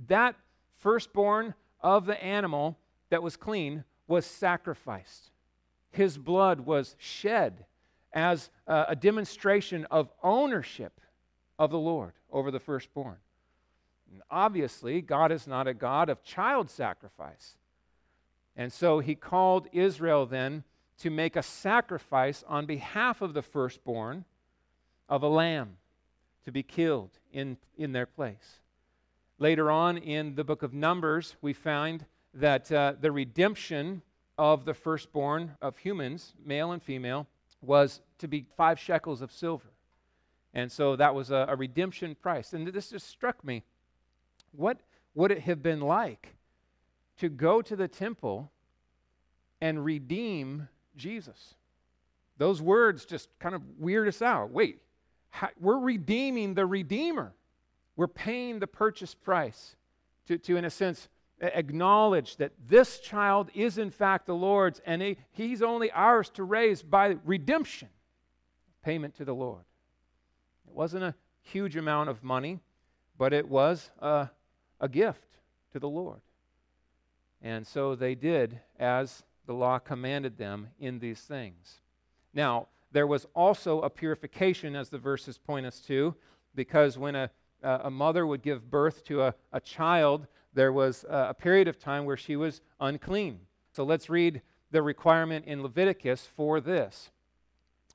that 0.07 0.35
firstborn 0.81 1.53
of 1.79 2.05
the 2.05 2.21
animal 2.23 2.77
that 3.09 3.23
was 3.23 3.37
clean 3.37 3.83
was 4.07 4.25
sacrificed. 4.25 5.31
His 5.91 6.17
blood 6.17 6.61
was 6.61 6.95
shed 6.97 7.65
as 8.13 8.49
a, 8.67 8.95
demonstration 8.95 9.85
of 9.85 10.11
ownership 10.23 10.99
of 11.57 11.71
the 11.71 11.79
Lord 11.79 12.13
over 12.31 12.51
the 12.51 12.59
firstborn. 12.59 13.17
And 14.11 14.21
obviously, 14.29 15.01
God 15.01 15.31
is 15.31 15.47
not 15.47 15.67
a 15.67 15.73
God 15.73 16.09
of 16.09 16.23
child 16.23 16.69
sacrifice. 16.69 17.55
And 18.55 18.73
so 18.73 18.99
he 18.99 19.15
called 19.15 19.67
Israel 19.71 20.25
then 20.25 20.63
to 20.99 21.09
make 21.09 21.35
a 21.35 21.43
sacrifice 21.43 22.43
on 22.47 22.65
behalf 22.65 23.21
of 23.21 23.33
the 23.33 23.41
firstborn 23.41 24.25
of 25.07 25.23
a 25.23 25.27
lamb 25.27 25.77
to 26.43 26.51
be 26.51 26.63
killed 26.63 27.11
in, 27.31 27.57
in 27.77 27.91
their 27.91 28.05
place. 28.05 28.60
Later 29.41 29.71
on 29.71 29.97
in 29.97 30.35
the 30.35 30.43
book 30.43 30.61
of 30.61 30.71
Numbers, 30.71 31.35
we 31.41 31.51
find 31.51 32.05
that 32.35 32.71
uh, 32.71 32.93
the 33.01 33.11
redemption 33.11 34.03
of 34.37 34.65
the 34.65 34.75
firstborn 34.75 35.57
of 35.63 35.79
humans, 35.79 36.35
male 36.45 36.73
and 36.73 36.83
female, 36.83 37.25
was 37.59 38.01
to 38.19 38.27
be 38.27 38.45
five 38.55 38.77
shekels 38.77 39.19
of 39.19 39.31
silver. 39.31 39.71
And 40.53 40.71
so 40.71 40.95
that 40.95 41.15
was 41.15 41.31
a, 41.31 41.47
a 41.49 41.55
redemption 41.55 42.13
price. 42.13 42.53
And 42.53 42.67
this 42.67 42.91
just 42.91 43.09
struck 43.09 43.43
me. 43.43 43.63
What 44.51 44.77
would 45.15 45.31
it 45.31 45.39
have 45.39 45.63
been 45.63 45.81
like 45.81 46.35
to 47.17 47.27
go 47.27 47.63
to 47.63 47.75
the 47.75 47.87
temple 47.87 48.51
and 49.59 49.83
redeem 49.83 50.67
Jesus? 50.95 51.55
Those 52.37 52.61
words 52.61 53.05
just 53.05 53.27
kind 53.39 53.55
of 53.55 53.63
weird 53.79 54.07
us 54.07 54.21
out. 54.21 54.51
Wait, 54.51 54.83
how, 55.31 55.49
we're 55.59 55.79
redeeming 55.79 56.53
the 56.53 56.67
Redeemer. 56.67 57.33
We're 57.95 58.07
paying 58.07 58.59
the 58.59 58.67
purchase 58.67 59.13
price 59.13 59.75
to, 60.27 60.37
to 60.37 60.57
in 60.57 60.65
a 60.65 60.69
sense, 60.69 61.09
acknowledge 61.41 62.37
that 62.37 62.51
this 62.67 62.99
child 62.99 63.49
is 63.53 63.77
in 63.77 63.89
fact 63.89 64.27
the 64.27 64.35
Lord's 64.35 64.79
and 64.85 65.01
he, 65.01 65.17
he's 65.31 65.61
only 65.61 65.91
ours 65.91 66.29
to 66.31 66.43
raise 66.43 66.83
by 66.83 67.17
redemption, 67.25 67.89
payment 68.83 69.15
to 69.15 69.25
the 69.25 69.35
Lord. 69.35 69.63
It 70.67 70.73
wasn't 70.73 71.03
a 71.03 71.15
huge 71.41 71.75
amount 71.75 72.09
of 72.09 72.23
money, 72.23 72.59
but 73.17 73.33
it 73.33 73.47
was 73.47 73.89
a, 73.99 74.29
a 74.79 74.87
gift 74.87 75.37
to 75.73 75.79
the 75.79 75.89
Lord. 75.89 76.21
And 77.41 77.65
so 77.65 77.95
they 77.95 78.13
did 78.13 78.59
as 78.79 79.23
the 79.47 79.53
law 79.53 79.79
commanded 79.79 80.37
them 80.37 80.67
in 80.79 80.99
these 80.99 81.21
things. 81.21 81.79
Now, 82.33 82.67
there 82.91 83.07
was 83.07 83.25
also 83.33 83.81
a 83.81 83.89
purification, 83.89 84.75
as 84.75 84.89
the 84.89 84.97
verses 84.97 85.37
point 85.37 85.65
us 85.65 85.79
to, 85.81 86.15
because 86.53 86.97
when 86.97 87.15
a, 87.15 87.31
a 87.63 87.89
mother 87.91 88.25
would 88.25 88.41
give 88.41 88.69
birth 88.69 89.03
to 89.05 89.23
a, 89.23 89.35
a 89.53 89.59
child, 89.59 90.27
there 90.53 90.73
was 90.73 91.05
a 91.09 91.33
period 91.33 91.67
of 91.67 91.79
time 91.79 92.05
where 92.05 92.17
she 92.17 92.35
was 92.35 92.61
unclean. 92.79 93.39
So 93.71 93.83
let's 93.83 94.09
read 94.09 94.41
the 94.71 94.81
requirement 94.81 95.45
in 95.45 95.63
Leviticus 95.63 96.27
for 96.35 96.59
this. 96.59 97.09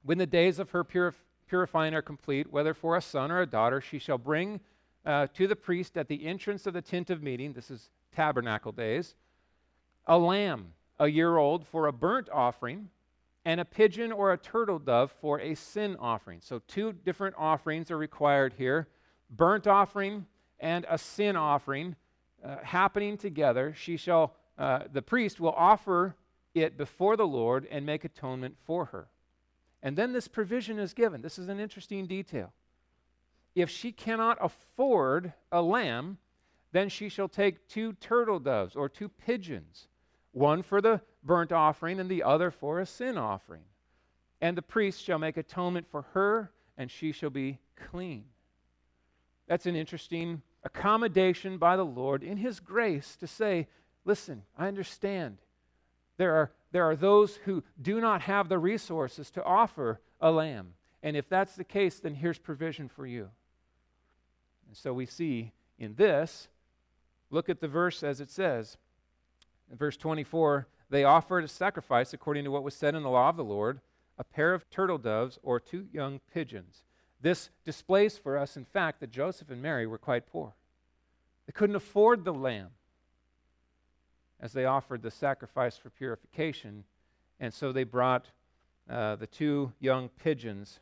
When 0.02 0.18
the 0.18 0.26
days 0.26 0.58
of 0.58 0.70
her 0.70 0.84
purif- 0.84 1.24
purifying 1.48 1.94
are 1.94 2.02
complete, 2.02 2.52
whether 2.52 2.74
for 2.74 2.96
a 2.96 3.00
son 3.00 3.30
or 3.30 3.40
a 3.40 3.46
daughter, 3.46 3.80
she 3.80 3.98
shall 3.98 4.18
bring 4.18 4.60
uh, 5.04 5.26
to 5.34 5.46
the 5.46 5.56
priest 5.56 5.96
at 5.96 6.08
the 6.08 6.26
entrance 6.26 6.66
of 6.66 6.74
the 6.74 6.82
tent 6.82 7.10
of 7.10 7.22
meeting, 7.22 7.52
this 7.52 7.70
is 7.70 7.90
tabernacle 8.14 8.72
days, 8.72 9.14
a 10.06 10.18
lamb 10.18 10.72
a 10.98 11.08
year 11.08 11.36
old 11.36 11.66
for 11.66 11.86
a 11.86 11.92
burnt 11.92 12.28
offering, 12.32 12.88
and 13.44 13.60
a 13.60 13.64
pigeon 13.64 14.10
or 14.10 14.32
a 14.32 14.38
turtle 14.38 14.78
dove 14.78 15.12
for 15.20 15.40
a 15.40 15.54
sin 15.54 15.96
offering. 16.00 16.40
So, 16.42 16.60
two 16.66 16.92
different 16.92 17.36
offerings 17.38 17.90
are 17.90 17.98
required 17.98 18.54
here 18.56 18.88
burnt 19.30 19.66
offering 19.66 20.26
and 20.60 20.86
a 20.88 20.98
sin 20.98 21.36
offering 21.36 21.96
uh, 22.44 22.56
happening 22.62 23.16
together, 23.16 23.74
she 23.76 23.96
shall, 23.96 24.34
uh, 24.58 24.80
the 24.92 25.02
priest 25.02 25.40
will 25.40 25.52
offer 25.52 26.14
it 26.54 26.78
before 26.78 27.16
the 27.16 27.26
Lord 27.26 27.66
and 27.70 27.84
make 27.84 28.04
atonement 28.04 28.56
for 28.64 28.86
her. 28.86 29.08
And 29.82 29.96
then 29.96 30.12
this 30.12 30.28
provision 30.28 30.78
is 30.78 30.94
given. 30.94 31.22
This 31.22 31.38
is 31.38 31.48
an 31.48 31.60
interesting 31.60 32.06
detail. 32.06 32.52
If 33.54 33.70
she 33.70 33.92
cannot 33.92 34.38
afford 34.40 35.32
a 35.50 35.62
lamb, 35.62 36.18
then 36.72 36.88
she 36.88 37.08
shall 37.08 37.28
take 37.28 37.68
two 37.68 37.94
turtle 37.94 38.38
doves 38.38 38.76
or 38.76 38.88
two 38.88 39.08
pigeons, 39.08 39.88
one 40.32 40.62
for 40.62 40.80
the 40.80 41.00
burnt 41.22 41.52
offering 41.52 41.98
and 41.98 42.10
the 42.10 42.22
other 42.22 42.50
for 42.50 42.80
a 42.80 42.86
sin 42.86 43.16
offering. 43.16 43.62
And 44.40 44.56
the 44.56 44.62
priest 44.62 45.02
shall 45.02 45.18
make 45.18 45.36
atonement 45.36 45.86
for 45.90 46.02
her, 46.12 46.52
and 46.76 46.90
she 46.90 47.12
shall 47.12 47.30
be 47.30 47.58
clean. 47.76 48.24
That's 49.46 49.66
an 49.66 49.76
interesting 49.76 50.42
accommodation 50.64 51.58
by 51.58 51.76
the 51.76 51.84
Lord 51.84 52.22
in 52.22 52.38
His 52.38 52.60
grace 52.60 53.16
to 53.16 53.26
say, 53.26 53.68
listen, 54.04 54.42
I 54.58 54.68
understand. 54.68 55.38
There 56.16 56.34
are, 56.34 56.50
there 56.72 56.84
are 56.84 56.96
those 56.96 57.36
who 57.44 57.62
do 57.80 58.00
not 58.00 58.22
have 58.22 58.48
the 58.48 58.58
resources 58.58 59.30
to 59.32 59.44
offer 59.44 60.00
a 60.20 60.30
lamb. 60.30 60.74
And 61.02 61.16
if 61.16 61.28
that's 61.28 61.54
the 61.54 61.64
case, 61.64 62.00
then 62.00 62.14
here's 62.14 62.38
provision 62.38 62.88
for 62.88 63.06
you. 63.06 63.28
And 64.66 64.76
so 64.76 64.92
we 64.92 65.06
see 65.06 65.52
in 65.78 65.94
this, 65.94 66.48
look 67.30 67.48
at 67.48 67.60
the 67.60 67.68
verse 67.68 68.02
as 68.02 68.20
it 68.20 68.30
says. 68.30 68.76
In 69.70 69.76
verse 69.76 69.96
24, 69.96 70.66
they 70.90 71.04
offered 71.04 71.44
a 71.44 71.48
sacrifice 71.48 72.12
according 72.12 72.44
to 72.44 72.50
what 72.50 72.64
was 72.64 72.74
said 72.74 72.94
in 72.94 73.02
the 73.02 73.10
law 73.10 73.28
of 73.28 73.36
the 73.36 73.44
Lord 73.44 73.80
a 74.18 74.24
pair 74.24 74.54
of 74.54 74.68
turtle 74.70 74.98
doves 74.98 75.38
or 75.42 75.60
two 75.60 75.86
young 75.92 76.20
pigeons. 76.32 76.82
This 77.20 77.50
displays 77.64 78.18
for 78.18 78.36
us, 78.36 78.56
in 78.56 78.64
fact, 78.64 79.00
that 79.00 79.10
Joseph 79.10 79.50
and 79.50 79.62
Mary 79.62 79.86
were 79.86 79.98
quite 79.98 80.26
poor. 80.26 80.54
They 81.46 81.52
couldn't 81.52 81.76
afford 81.76 82.24
the 82.24 82.34
lamb 82.34 82.70
as 84.40 84.52
they 84.52 84.64
offered 84.64 85.02
the 85.02 85.10
sacrifice 85.10 85.76
for 85.76 85.88
purification, 85.90 86.84
and 87.40 87.54
so 87.54 87.72
they 87.72 87.84
brought 87.84 88.26
uh, 88.88 89.16
the 89.16 89.26
two 89.26 89.72
young 89.80 90.08
pigeons, 90.08 90.80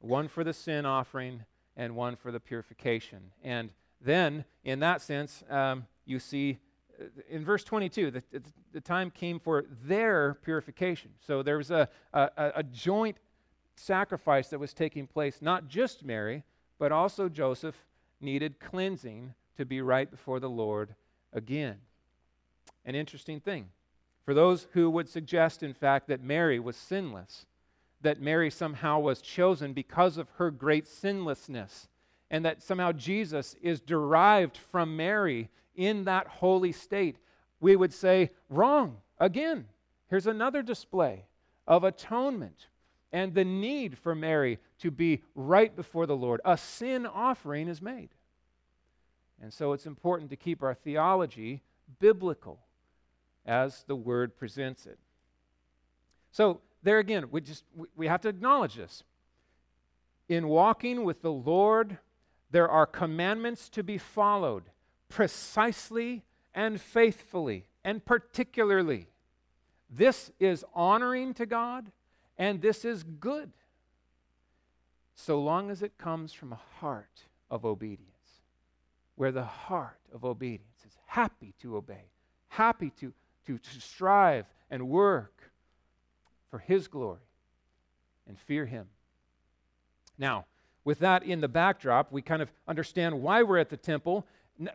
one 0.00 0.28
for 0.28 0.42
the 0.42 0.52
sin 0.52 0.86
offering 0.86 1.44
and 1.76 1.94
one 1.94 2.16
for 2.16 2.32
the 2.32 2.40
purification. 2.40 3.32
And 3.42 3.72
then, 4.00 4.44
in 4.64 4.80
that 4.80 5.02
sense, 5.02 5.42
um, 5.50 5.86
you 6.04 6.18
see 6.18 6.58
uh, 7.00 7.04
in 7.28 7.44
verse 7.44 7.64
22, 7.64 8.10
the, 8.10 8.22
the, 8.72 8.80
time 8.80 9.10
came 9.10 9.40
for 9.40 9.64
their 9.84 10.34
purification. 10.42 11.10
So 11.26 11.42
there 11.42 11.56
was 11.56 11.70
a, 11.70 11.88
a, 12.12 12.30
a 12.56 12.62
joint 12.62 13.16
sacrifice 13.76 14.48
that 14.48 14.58
was 14.58 14.72
taking 14.72 15.06
place, 15.06 15.38
not 15.40 15.68
just 15.68 16.04
Mary, 16.04 16.44
but 16.78 16.92
also 16.92 17.28
Joseph 17.28 17.76
needed 18.20 18.60
cleansing 18.60 19.34
to 19.56 19.64
be 19.64 19.80
right 19.80 20.10
before 20.10 20.40
the 20.40 20.50
Lord 20.50 20.94
again. 21.32 21.76
An 22.84 22.94
interesting 22.94 23.40
thing. 23.40 23.68
For 24.24 24.34
those 24.34 24.66
who 24.72 24.88
would 24.90 25.08
suggest, 25.08 25.62
in 25.62 25.74
fact, 25.74 26.08
that 26.08 26.22
Mary 26.22 26.58
was 26.58 26.76
sinless, 26.76 27.46
that 28.00 28.20
Mary 28.20 28.50
somehow 28.50 28.98
was 28.98 29.20
chosen 29.20 29.72
because 29.72 30.18
of 30.18 30.28
her 30.36 30.50
great 30.50 30.86
sinlessness, 30.86 31.88
and 32.30 32.44
that 32.44 32.62
somehow 32.62 32.92
Jesus 32.92 33.54
is 33.62 33.80
derived 33.80 34.56
from 34.56 34.96
Mary 34.96 35.50
in 35.76 36.04
that 36.04 36.26
holy 36.26 36.72
state, 36.72 37.16
we 37.60 37.76
would 37.76 37.92
say, 37.92 38.30
wrong. 38.48 38.98
Again, 39.18 39.66
here's 40.08 40.26
another 40.26 40.62
display 40.62 41.24
of 41.66 41.84
atonement 41.84 42.66
and 43.14 43.32
the 43.32 43.44
need 43.44 43.96
for 43.96 44.12
Mary 44.12 44.58
to 44.80 44.90
be 44.90 45.22
right 45.36 45.74
before 45.76 46.04
the 46.04 46.16
Lord. 46.16 46.40
A 46.44 46.58
sin 46.58 47.06
offering 47.06 47.68
is 47.68 47.80
made. 47.80 48.08
And 49.40 49.52
so 49.52 49.72
it's 49.72 49.86
important 49.86 50.30
to 50.30 50.36
keep 50.36 50.64
our 50.64 50.74
theology 50.74 51.62
biblical 52.00 52.58
as 53.46 53.84
the 53.86 53.94
word 53.94 54.36
presents 54.36 54.84
it. 54.84 54.98
So 56.32 56.60
there 56.82 56.98
again, 56.98 57.26
we 57.30 57.40
just 57.40 57.62
we 57.94 58.08
have 58.08 58.20
to 58.22 58.28
acknowledge 58.28 58.74
this. 58.74 59.04
In 60.28 60.48
walking 60.48 61.04
with 61.04 61.22
the 61.22 61.32
Lord, 61.32 61.98
there 62.50 62.68
are 62.68 62.84
commandments 62.84 63.68
to 63.70 63.84
be 63.84 63.96
followed 63.96 64.64
precisely 65.08 66.24
and 66.52 66.80
faithfully 66.80 67.68
and 67.84 68.04
particularly. 68.04 69.06
This 69.88 70.32
is 70.40 70.64
honoring 70.74 71.32
to 71.34 71.46
God 71.46 71.92
and 72.36 72.60
this 72.60 72.84
is 72.84 73.02
good, 73.02 73.52
so 75.14 75.40
long 75.40 75.70
as 75.70 75.82
it 75.82 75.96
comes 75.98 76.32
from 76.32 76.52
a 76.52 76.60
heart 76.80 77.24
of 77.50 77.64
obedience, 77.64 78.08
where 79.16 79.32
the 79.32 79.44
heart 79.44 80.00
of 80.12 80.24
obedience 80.24 80.84
is 80.86 80.96
happy 81.06 81.54
to 81.60 81.76
obey, 81.76 82.10
happy 82.48 82.90
to, 82.98 83.12
to, 83.46 83.58
to 83.58 83.80
strive 83.80 84.46
and 84.70 84.88
work 84.88 85.50
for 86.50 86.58
His 86.58 86.88
glory 86.88 87.20
and 88.26 88.38
fear 88.38 88.66
Him. 88.66 88.86
Now, 90.18 90.46
with 90.84 90.98
that 90.98 91.22
in 91.22 91.40
the 91.40 91.48
backdrop, 91.48 92.12
we 92.12 92.22
kind 92.22 92.42
of 92.42 92.50
understand 92.68 93.22
why 93.22 93.42
we're 93.42 93.58
at 93.58 93.70
the 93.70 93.76
temple. 93.76 94.26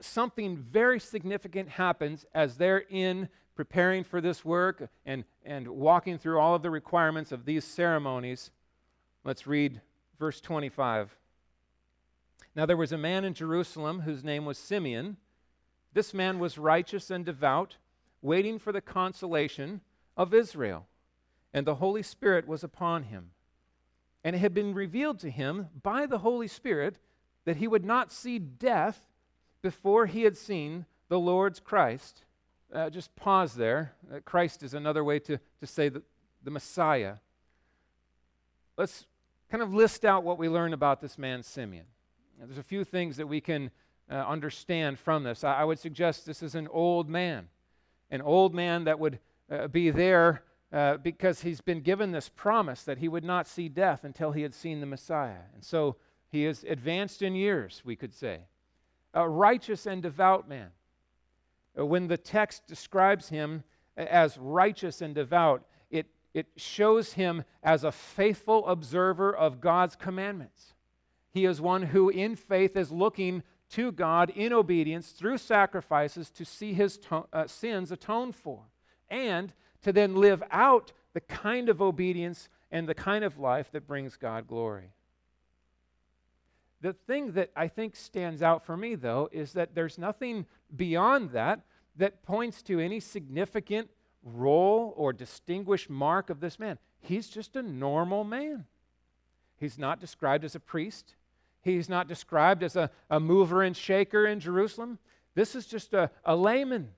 Something 0.02 0.58
very 0.58 1.00
significant 1.00 1.70
happens 1.70 2.26
as 2.34 2.58
they're 2.58 2.84
in 2.90 3.30
preparing 3.60 4.06
for 4.06 4.22
this 4.22 4.46
work 4.46 4.88
and, 5.06 5.26
and 5.44 5.68
walking 5.68 6.18
through 6.18 6.40
all 6.40 6.56
of 6.56 6.62
the 6.62 6.70
requirements 6.70 7.34
of 7.34 7.44
these 7.44 7.66
ceremonies, 7.66 8.52
let's 9.26 9.46
read 9.46 9.82
verse 10.18 10.40
25. 10.40 11.14
Now 12.56 12.66
there 12.66 12.78
was 12.78 12.94
a 12.94 12.98
man 12.98 13.26
in 13.26 13.34
Jerusalem 13.34 14.00
whose 14.00 14.24
name 14.24 14.46
was 14.46 14.58
Simeon. 14.58 15.18
This 15.92 16.14
man 16.14 16.40
was 16.40 16.58
righteous 16.58 17.12
and 17.12 17.26
devout, 17.26 17.76
waiting 18.22 18.60
for 18.60 18.72
the 18.72 18.80
consolation 18.80 19.82
of 20.16 20.34
Israel, 20.34 20.88
and 21.54 21.68
the 21.68 21.76
Holy 21.76 22.02
Spirit 22.02 22.48
was 22.48 22.64
upon 22.64 23.04
him. 23.04 23.32
And 24.24 24.38
it 24.38 24.40
had 24.40 24.54
been 24.54 24.74
revealed 24.74 25.20
to 25.20 25.30
him 25.30 25.68
by 25.84 26.06
the 26.06 26.20
Holy 26.20 26.48
Spirit 26.48 26.98
that 27.44 27.58
he 27.58 27.68
would 27.68 27.84
not 27.84 28.14
see 28.14 28.40
death 28.40 29.10
before 29.62 30.06
he 30.06 30.22
had 30.22 30.38
seen 30.38 30.86
the 31.10 31.20
Lord's 31.20 31.60
Christ. 31.60 32.24
Uh, 32.74 32.90
just 32.90 33.16
pause 33.16 33.56
there. 33.56 33.94
Uh, 34.14 34.20
Christ 34.24 34.62
is 34.62 34.74
another 34.74 35.04
way 35.04 35.20
to, 35.20 35.40
to 35.60 35.66
say 35.66 35.90
the, 35.90 36.04
the 36.44 36.52
Messiah. 36.52 37.16
Let's 38.78 39.08
kind 39.50 39.64
of 39.64 39.74
list 39.74 40.06
out 40.06 40.24
what 40.24 40.38
we 40.38 40.48
learn 40.48 40.74
about 40.74 41.02
this 41.02 41.18
man, 41.18 41.42
Simeon. 41.42 41.86
Now, 42.40 42.46
there's 42.46 42.60
a 42.60 42.64
few 42.64 42.84
things 42.84 43.18
that 43.18 43.28
we 43.28 43.42
can 43.42 43.72
uh, 44.10 44.16
understand 44.16 45.00
from 45.00 45.24
this. 45.24 45.44
I, 45.44 45.62
I, 45.62 45.64
would 45.64 45.80
suggest 45.80 46.26
this 46.26 46.44
is 46.44 46.56
an 46.56 46.68
old 46.68 47.10
man, 47.10 47.48
an 48.12 48.22
old 48.22 48.54
man 48.54 48.84
that 48.86 49.00
would 49.00 49.20
uh, 49.52 49.68
be 49.68 49.90
there 49.90 50.44
uh, 50.72 50.98
because 50.98 51.42
he's 51.42 51.62
been 51.62 51.82
given 51.82 52.12
this 52.12 52.30
promise 52.30 52.84
that 52.84 53.00
he 53.00 53.08
would 53.08 53.24
not 53.24 53.48
see 53.48 53.68
death 53.68 54.04
until 54.04 54.32
he 54.32 54.44
had 54.44 54.54
seen 54.54 54.80
the 54.80 54.86
Messiah. 54.86 55.42
And 55.54 55.64
so 55.64 55.96
he 56.30 56.46
is 56.46 56.64
advanced 56.64 57.22
in 57.22 57.36
years, 57.36 57.82
we 57.84 57.96
could 57.96 58.14
say. 58.14 58.42
A 59.14 59.28
righteous 59.28 59.88
and 59.88 60.04
devout 60.04 60.48
man. 60.48 60.70
Uh, 61.80 61.86
when 61.86 62.08
the 62.08 62.18
text 62.18 62.68
describes 62.68 63.30
him 63.30 63.64
as 63.96 64.38
righteous 64.38 65.02
and 65.02 65.16
devout, 65.16 65.66
it, 65.90 66.08
it 66.34 66.48
shows 66.56 67.14
him 67.14 67.44
as 67.64 67.84
a 67.84 67.92
faithful 67.92 68.68
observer 68.68 69.36
of 69.36 69.62
God's 69.62 69.96
commandments. 69.96 70.74
He 71.32 71.46
is 71.46 71.62
one 71.62 71.84
who, 71.84 72.10
in 72.10 72.36
faith, 72.36 72.76
is 72.76 72.92
looking 72.92 73.44
to 73.72 73.92
God 73.92 74.32
in 74.32 74.52
obedience 74.52 75.12
through 75.12 75.38
sacrifices 75.38 76.30
to 76.32 76.44
see 76.44 76.74
his 76.74 76.98
to- 76.98 77.28
uh, 77.32 77.48
sins 77.48 77.92
atoned 77.92 78.36
for, 78.36 78.64
and 79.10 79.54
to 79.84 79.94
then 79.94 80.16
live 80.16 80.42
out 80.50 80.92
the 81.14 81.22
kind 81.22 81.70
of 81.70 81.82
obedience 81.82 82.50
and 82.72 82.88
the 82.88 82.96
kind 82.96 83.24
of 83.24 83.38
life 83.38 83.72
that 83.72 83.88
brings 83.88 84.18
God 84.18 84.48
glory. 84.48 84.92
The 86.82 86.94
thing 86.94 87.34
that 87.34 87.52
I 87.56 87.68
think 87.68 87.96
stands 87.96 88.42
out 88.42 88.66
for 88.66 88.78
me, 88.78 88.96
though, 88.96 89.30
is 89.32 89.54
that 89.54 89.76
there's 89.76 89.98
nothing 89.98 90.46
beyond 90.76 91.32
that 91.32 91.62
that 91.98 92.24
points 92.24 92.62
to 92.64 92.80
any 92.80 93.00
significant 93.00 93.90
role 94.24 94.94
or 94.96 95.12
distinguished 95.12 95.90
mark 95.90 96.30
of 96.30 96.40
this 96.40 96.58
man. 96.58 96.78
He's 97.02 97.30
just 97.30 97.56
a 97.56 97.62
normal 97.62 98.24
man. 98.24 98.66
He's 99.58 99.78
not 99.78 100.00
described 100.00 100.46
as 100.46 100.56
a 100.56 100.60
priest, 100.60 101.16
he's 101.62 101.90
not 101.90 102.08
described 102.08 102.64
as 102.64 102.76
a, 102.76 102.90
a 103.10 103.20
mover 103.20 103.62
and 103.62 103.76
shaker 103.76 104.26
in 104.26 104.40
Jerusalem. 104.40 105.00
This 105.36 105.56
is 105.56 105.66
just 105.66 105.94
a, 105.94 106.10
a 106.24 106.36
layman, 106.36 106.90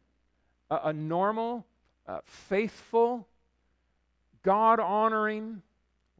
a, 0.69 0.79
a 0.85 0.93
normal, 0.93 1.65
uh, 2.07 2.19
faithful, 2.25 3.27
God 4.43 4.79
honoring, 4.79 5.61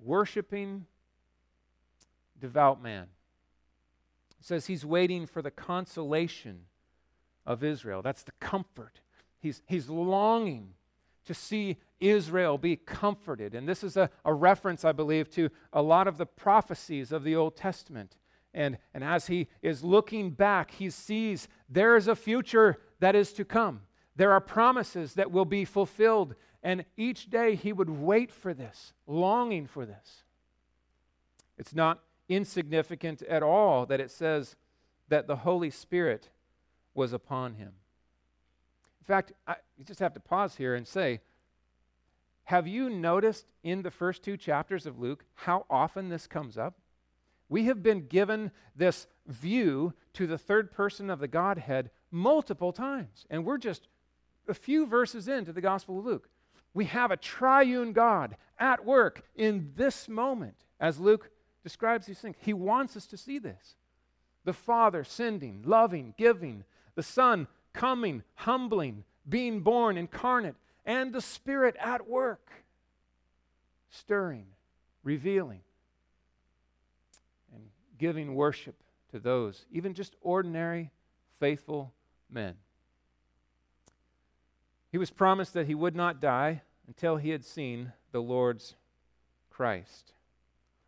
worshiping, 0.04 0.86
devout 2.40 2.82
man. 2.82 3.08
It 4.42 4.48
says 4.48 4.66
he's 4.66 4.84
waiting 4.84 5.28
for 5.28 5.44
the 5.44 5.52
consolation 5.52 6.62
of 7.46 7.64
Israel. 7.64 8.02
That's 8.02 8.24
the 8.24 8.32
comfort. 8.40 9.00
He's, 9.40 9.62
he's 9.68 9.88
longing 9.88 10.74
to 11.26 11.36
see 11.36 11.78
Israel 12.00 12.58
be 12.58 12.76
comforted. 12.76 13.54
And 13.54 13.70
this 13.70 13.84
is 13.84 13.96
a, 13.96 14.10
a 14.26 14.34
reference, 14.34 14.84
I 14.84 14.94
believe, 14.94 15.30
to 15.32 15.52
a 15.72 15.84
lot 15.84 16.08
of 16.08 16.18
the 16.18 16.26
prophecies 16.26 17.12
of 17.12 17.24
the 17.24 17.36
Old 17.36 17.56
Testament. 17.56 18.18
And, 18.52 18.80
and 18.96 19.04
as 19.04 19.28
he 19.28 19.48
is 19.62 19.84
looking 19.84 20.32
back, 20.32 20.72
he 20.72 20.90
sees 20.90 21.48
there 21.70 21.96
is 21.96 22.08
a 22.08 22.16
future 22.16 22.80
that 23.00 23.16
is 23.16 23.34
to 23.34 23.46
come. 23.46 23.82
There 24.16 24.32
are 24.32 24.42
promises 24.42 25.14
that 25.14 25.32
will 25.32 25.46
be 25.46 25.66
fulfilled. 25.66 26.34
And 26.64 26.86
each 26.98 27.30
day 27.30 27.54
he 27.54 27.72
would 27.72 27.92
wait 27.92 28.32
for 28.32 28.56
this, 28.56 28.94
longing 29.06 29.68
for 29.68 29.86
this. 29.86 30.24
It's 31.60 31.76
not 31.76 32.02
insignificant 32.32 33.22
at 33.24 33.44
all 33.44 33.86
that 33.86 34.00
it 34.00 34.10
says 34.10 34.56
that 35.10 35.28
the 35.28 35.38
Holy 35.38 35.70
Spirit 35.70 36.30
was 36.94 37.14
upon 37.14 37.56
him. 37.56 37.74
In 39.02 39.06
fact, 39.06 39.34
I, 39.46 39.56
you 39.78 39.84
just 39.84 40.00
have 40.00 40.14
to 40.14 40.20
pause 40.20 40.56
here 40.56 40.76
and 40.76 40.88
say, 40.88 41.20
have 42.46 42.68
you 42.68 42.90
noticed 42.90 43.52
in 43.64 43.82
the 43.82 43.92
first 43.92 44.24
two 44.24 44.38
chapters 44.38 44.86
of 44.86 45.00
Luke 45.00 45.26
how 45.34 45.66
often 45.70 46.10
this 46.10 46.28
comes 46.28 46.58
up? 46.58 46.80
We 47.50 47.66
have 47.66 47.84
been 47.84 48.08
given 48.08 48.52
this 48.76 49.08
view 49.28 49.94
to 50.14 50.26
the 50.26 50.38
third 50.38 50.72
person 50.72 51.10
of 51.10 51.20
the 51.20 51.28
Godhead 51.28 51.90
multiple 52.10 52.72
times, 52.72 53.26
and 53.30 53.46
we're 53.46 53.58
just 53.58 53.88
a 54.48 54.54
few 54.54 54.86
verses 54.86 55.28
into 55.28 55.52
the 55.52 55.62
Gospel 55.62 56.00
of 56.00 56.06
Luke. 56.06 56.30
We 56.74 56.86
have 56.86 57.12
a 57.12 57.18
triune 57.18 57.92
God 57.92 58.38
at 58.58 58.86
work 58.86 59.24
in 59.36 59.72
this 59.76 60.08
moment 60.08 60.56
as 60.80 61.00
Luke 61.00 61.30
describes 61.64 62.06
these 62.06 62.20
things. 62.20 62.36
He 62.40 62.54
wants 62.54 62.98
us 62.98 63.06
to 63.08 63.18
see 63.18 63.40
this. 63.40 63.76
The 64.44 64.54
Father 64.54 65.04
sending, 65.04 65.64
loving, 65.66 66.14
giving, 66.18 66.64
the 66.96 67.04
Son 67.04 67.48
coming, 67.74 68.24
humbling, 68.36 69.04
being 69.28 69.62
born 69.62 69.98
incarnate, 69.98 70.56
and 70.86 71.14
the 71.14 71.22
Spirit 71.22 71.76
at 71.80 72.10
work, 72.10 72.50
stirring, 73.90 74.48
revealing, 75.04 75.62
and 77.54 77.64
giving 77.98 78.34
worship 78.34 78.76
to 79.12 79.20
those, 79.20 79.66
even 79.72 79.94
just 79.94 80.16
ordinary, 80.22 80.90
faithful 81.40 81.94
men. 82.30 82.56
He 84.92 84.98
was 84.98 85.12
promised 85.12 85.54
that 85.54 85.68
he 85.68 85.76
would 85.76 85.96
not 85.96 86.20
die 86.20 86.62
until 86.88 87.18
he 87.18 87.30
had 87.30 87.46
seen 87.46 87.94
the 88.12 88.22
Lord's 88.22 88.76
Christ. 89.50 90.14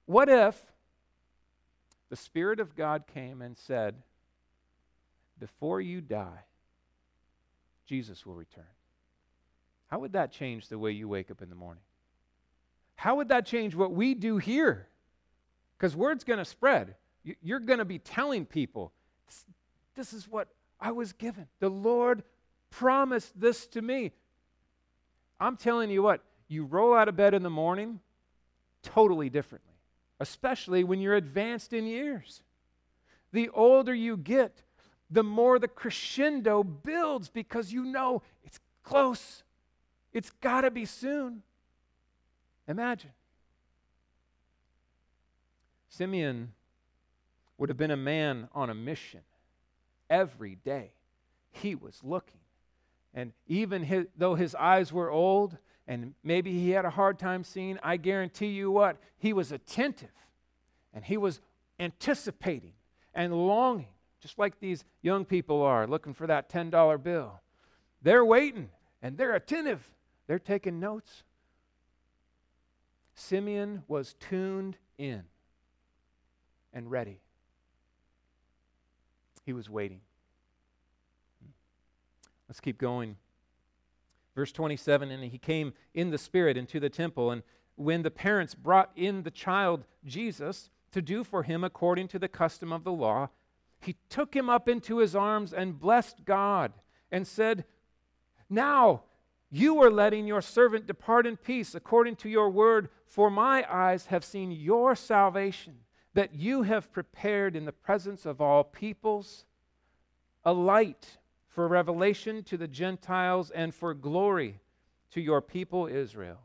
What 0.05 0.29
if 0.29 0.61
the 2.09 2.15
Spirit 2.15 2.59
of 2.59 2.75
God 2.75 3.05
came 3.13 3.41
and 3.41 3.57
said, 3.57 3.95
Before 5.39 5.79
you 5.81 6.01
die, 6.01 6.45
Jesus 7.85 8.25
will 8.25 8.35
return? 8.35 8.63
How 9.87 9.99
would 9.99 10.13
that 10.13 10.31
change 10.31 10.67
the 10.67 10.79
way 10.79 10.91
you 10.91 11.07
wake 11.07 11.29
up 11.29 11.41
in 11.41 11.49
the 11.49 11.55
morning? 11.55 11.83
How 12.95 13.15
would 13.15 13.29
that 13.29 13.45
change 13.45 13.75
what 13.75 13.91
we 13.91 14.13
do 14.13 14.37
here? 14.37 14.87
Because 15.77 15.95
word's 15.95 16.23
going 16.23 16.39
to 16.39 16.45
spread. 16.45 16.95
You're 17.41 17.59
going 17.59 17.79
to 17.79 17.85
be 17.85 17.99
telling 17.99 18.45
people, 18.45 18.91
this 19.95 20.13
is 20.13 20.27
what 20.27 20.47
I 20.79 20.91
was 20.91 21.13
given. 21.13 21.47
The 21.59 21.69
Lord 21.69 22.23
promised 22.69 23.39
this 23.39 23.67
to 23.67 23.81
me. 23.81 24.11
I'm 25.39 25.57
telling 25.57 25.89
you 25.89 26.01
what, 26.01 26.21
you 26.47 26.65
roll 26.65 26.93
out 26.93 27.07
of 27.07 27.15
bed 27.15 27.33
in 27.33 27.43
the 27.43 27.49
morning 27.49 27.99
totally 28.81 29.29
differently, 29.29 29.72
especially 30.23 30.85
when 30.85 31.01
you're 31.01 31.15
advanced 31.15 31.73
in 31.73 31.85
years. 31.85 32.41
The 33.33 33.49
older 33.49 33.93
you 33.93 34.15
get, 34.15 34.63
the 35.11 35.21
more 35.21 35.59
the 35.59 35.67
crescendo 35.67 36.63
builds 36.63 37.29
because 37.29 37.73
you 37.73 37.83
know 37.83 38.23
it's 38.45 38.59
close. 38.83 39.43
It's 40.13 40.29
got 40.29 40.61
to 40.61 40.71
be 40.71 40.85
soon. 40.85 41.43
Imagine. 42.67 43.11
Simeon 45.89 46.53
would 47.57 47.67
have 47.67 47.77
been 47.77 47.91
a 47.91 47.97
man 47.97 48.47
on 48.53 48.69
a 48.69 48.73
mission 48.73 49.21
every 50.09 50.55
day. 50.55 50.93
He 51.51 51.75
was 51.75 51.99
looking 52.01 52.39
and 53.13 53.33
even 53.47 53.83
his, 53.83 54.07
though 54.17 54.35
his 54.35 54.55
eyes 54.55 54.91
were 54.91 55.11
old 55.11 55.57
and 55.87 56.13
maybe 56.23 56.51
he 56.51 56.71
had 56.71 56.85
a 56.85 56.89
hard 56.89 57.19
time 57.19 57.43
seeing, 57.43 57.77
I 57.83 57.97
guarantee 57.97 58.47
you 58.47 58.71
what, 58.71 58.97
he 59.17 59.33
was 59.33 59.51
attentive 59.51 60.09
and 60.93 61.03
he 61.03 61.17
was 61.17 61.41
anticipating 61.79 62.73
and 63.13 63.33
longing, 63.33 63.87
just 64.21 64.39
like 64.39 64.59
these 64.59 64.85
young 65.01 65.25
people 65.25 65.61
are 65.61 65.85
looking 65.85 66.13
for 66.13 66.27
that 66.27 66.49
$10 66.49 67.03
bill. 67.03 67.41
They're 68.01 68.25
waiting 68.25 68.69
and 69.01 69.17
they're 69.17 69.35
attentive, 69.35 69.89
they're 70.27 70.39
taking 70.39 70.79
notes. 70.79 71.23
Simeon 73.15 73.83
was 73.87 74.15
tuned 74.15 74.77
in 74.97 75.23
and 76.73 76.89
ready. 76.89 77.19
He 79.45 79.53
was 79.53 79.69
waiting. 79.69 79.99
Let's 82.47 82.59
keep 82.59 82.77
going. 82.77 83.17
Verse 84.35 84.51
27 84.51 85.11
And 85.11 85.23
he 85.23 85.37
came 85.37 85.73
in 85.93 86.09
the 86.09 86.17
Spirit 86.17 86.57
into 86.57 86.79
the 86.79 86.89
temple, 86.89 87.31
and 87.31 87.43
when 87.75 88.03
the 88.03 88.11
parents 88.11 88.55
brought 88.55 88.91
in 88.95 89.23
the 89.23 89.31
child 89.31 89.85
Jesus 90.05 90.69
to 90.91 91.01
do 91.01 91.23
for 91.23 91.43
him 91.43 91.63
according 91.63 92.07
to 92.09 92.19
the 92.19 92.27
custom 92.27 92.71
of 92.71 92.83
the 92.83 92.91
law, 92.91 93.29
he 93.81 93.97
took 94.09 94.35
him 94.35 94.49
up 94.49 94.69
into 94.69 94.99
his 94.99 95.15
arms 95.15 95.53
and 95.53 95.79
blessed 95.79 96.25
God 96.25 96.73
and 97.11 97.27
said, 97.27 97.65
Now 98.49 99.03
You 99.49 99.81
are 99.83 99.91
letting 99.91 100.25
your 100.25 100.41
servant 100.41 100.87
depart 100.87 101.27
in 101.27 101.37
peace 101.37 101.75
according 101.75 102.15
to 102.17 102.29
your 102.29 102.49
word, 102.49 102.89
for 103.05 103.29
my 103.29 103.65
eyes 103.71 104.07
have 104.07 104.23
seen 104.23 104.51
your 104.51 104.95
salvation, 104.95 105.75
that 106.13 106.33
you 106.33 106.63
have 106.63 106.91
prepared 106.91 107.55
in 107.55 107.65
the 107.65 107.71
presence 107.71 108.25
of 108.25 108.41
all 108.41 108.63
peoples. 108.63 109.45
A 110.45 110.53
light 110.53 111.17
for 111.53 111.67
revelation 111.67 112.43
to 112.43 112.57
the 112.57 112.67
Gentiles 112.67 113.51
and 113.51 113.73
for 113.73 113.93
glory 113.93 114.59
to 115.11 115.21
your 115.21 115.41
people 115.41 115.87
Israel. 115.87 116.39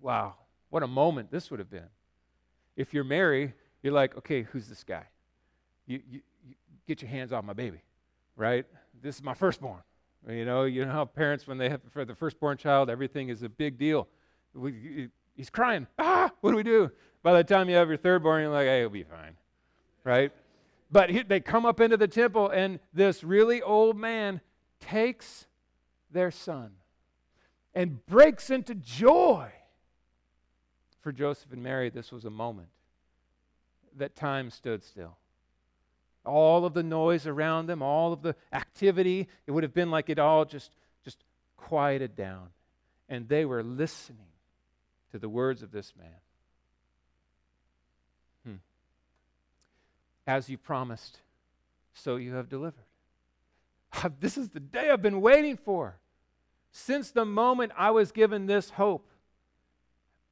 Wow, 0.00 0.34
what 0.70 0.82
a 0.82 0.86
moment 0.86 1.30
this 1.30 1.50
would 1.50 1.58
have 1.58 1.70
been. 1.70 1.88
If 2.76 2.94
you're 2.94 3.04
Mary, 3.04 3.52
you're 3.82 3.92
like, 3.92 4.16
okay, 4.16 4.42
who's 4.42 4.68
this 4.68 4.84
guy? 4.84 5.04
You, 5.86 6.00
you, 6.08 6.20
you 6.46 6.54
get 6.86 7.02
your 7.02 7.10
hands 7.10 7.32
off 7.32 7.44
my 7.44 7.52
baby, 7.52 7.82
right? 8.36 8.64
This 9.02 9.16
is 9.16 9.22
my 9.22 9.34
firstborn. 9.34 9.82
You 10.28 10.44
know, 10.44 10.64
you 10.64 10.84
know 10.84 10.92
how 10.92 11.04
parents, 11.04 11.46
when 11.46 11.58
they 11.58 11.68
have 11.68 11.80
for 11.92 12.04
the 12.04 12.14
firstborn 12.14 12.58
child, 12.58 12.90
everything 12.90 13.28
is 13.28 13.42
a 13.42 13.48
big 13.48 13.78
deal. 13.78 14.06
We, 14.54 15.08
he's 15.34 15.50
crying. 15.50 15.86
Ah, 15.98 16.30
what 16.40 16.50
do 16.50 16.56
we 16.56 16.62
do? 16.62 16.90
By 17.22 17.36
the 17.36 17.44
time 17.44 17.68
you 17.68 17.76
have 17.76 17.88
your 17.88 17.98
thirdborn, 17.98 18.42
you're 18.42 18.50
like, 18.50 18.66
hey, 18.66 18.80
it'll 18.80 18.90
be 18.90 19.02
fine, 19.02 19.36
right? 20.04 20.30
But 20.90 21.10
he, 21.10 21.22
they 21.22 21.40
come 21.40 21.64
up 21.64 21.80
into 21.80 21.96
the 21.96 22.08
temple, 22.08 22.48
and 22.48 22.80
this 22.92 23.22
really 23.22 23.62
old 23.62 23.96
man 23.96 24.40
takes 24.80 25.46
their 26.10 26.30
son 26.30 26.72
and 27.74 28.04
breaks 28.06 28.50
into 28.50 28.74
joy. 28.74 29.52
For 31.00 31.12
Joseph 31.12 31.52
and 31.52 31.62
Mary, 31.62 31.88
this 31.88 32.12
was 32.12 32.24
a 32.24 32.30
moment 32.30 32.68
that 33.96 34.14
time 34.14 34.50
stood 34.50 34.82
still. 34.82 35.16
All 36.26 36.66
of 36.66 36.74
the 36.74 36.82
noise 36.82 37.26
around 37.26 37.66
them, 37.66 37.82
all 37.82 38.12
of 38.12 38.22
the 38.22 38.34
activity, 38.52 39.28
it 39.46 39.52
would 39.52 39.62
have 39.62 39.72
been 39.72 39.90
like 39.90 40.10
it 40.10 40.18
all 40.18 40.44
just, 40.44 40.70
just 41.04 41.24
quieted 41.56 42.14
down. 42.16 42.48
And 43.08 43.28
they 43.28 43.44
were 43.44 43.62
listening 43.62 44.18
to 45.12 45.18
the 45.18 45.28
words 45.28 45.62
of 45.62 45.72
this 45.72 45.94
man. 45.96 46.08
As 50.30 50.48
you 50.48 50.58
promised, 50.58 51.18
so 51.92 52.14
you 52.14 52.34
have 52.34 52.48
delivered. 52.48 52.84
This 54.20 54.38
is 54.38 54.50
the 54.50 54.60
day 54.60 54.88
I've 54.88 55.02
been 55.02 55.20
waiting 55.20 55.56
for. 55.56 55.98
Since 56.70 57.10
the 57.10 57.24
moment 57.24 57.72
I 57.76 57.90
was 57.90 58.12
given 58.12 58.46
this 58.46 58.70
hope, 58.70 59.10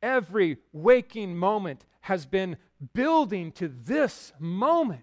every 0.00 0.58
waking 0.72 1.36
moment 1.36 1.84
has 2.02 2.26
been 2.26 2.58
building 2.94 3.50
to 3.52 3.66
this 3.66 4.32
moment. 4.38 5.02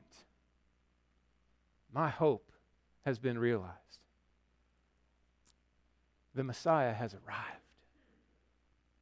My 1.93 2.07
hope 2.07 2.49
has 3.03 3.19
been 3.19 3.37
realized. 3.37 3.99
The 6.35 6.45
Messiah 6.45 6.93
has 6.93 7.13
arrived. 7.13 7.67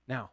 Now, 0.07 0.31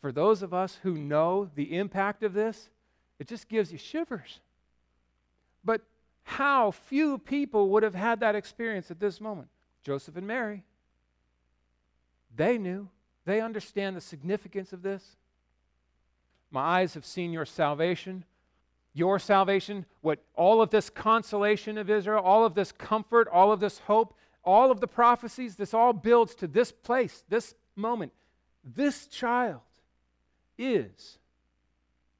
for 0.00 0.12
those 0.12 0.44
of 0.44 0.54
us 0.54 0.78
who 0.84 0.94
know 0.94 1.50
the 1.56 1.76
impact 1.76 2.22
of 2.22 2.34
this, 2.34 2.70
it 3.18 3.26
just 3.26 3.48
gives 3.48 3.72
you 3.72 3.78
shivers. 3.78 4.38
But 5.64 5.82
how 6.24 6.70
few 6.70 7.18
people 7.18 7.70
would 7.70 7.82
have 7.82 7.94
had 7.94 8.20
that 8.20 8.34
experience 8.34 8.90
at 8.90 9.00
this 9.00 9.20
moment? 9.20 9.48
Joseph 9.82 10.16
and 10.16 10.26
Mary. 10.26 10.64
They 12.34 12.58
knew. 12.58 12.88
They 13.24 13.40
understand 13.40 13.96
the 13.96 14.00
significance 14.00 14.72
of 14.72 14.82
this. 14.82 15.16
My 16.50 16.60
eyes 16.80 16.94
have 16.94 17.06
seen 17.06 17.32
your 17.32 17.46
salvation. 17.46 18.24
Your 18.94 19.18
salvation, 19.18 19.86
what 20.02 20.18
all 20.34 20.60
of 20.60 20.68
this 20.68 20.90
consolation 20.90 21.78
of 21.78 21.88
Israel, 21.88 22.22
all 22.22 22.44
of 22.44 22.54
this 22.54 22.72
comfort, 22.72 23.26
all 23.32 23.50
of 23.50 23.58
this 23.58 23.78
hope, 23.78 24.14
all 24.44 24.70
of 24.70 24.80
the 24.80 24.86
prophecies, 24.86 25.56
this 25.56 25.72
all 25.72 25.94
builds 25.94 26.34
to 26.36 26.46
this 26.46 26.72
place, 26.72 27.24
this 27.28 27.54
moment. 27.74 28.12
This 28.62 29.06
child 29.06 29.60
is 30.58 31.18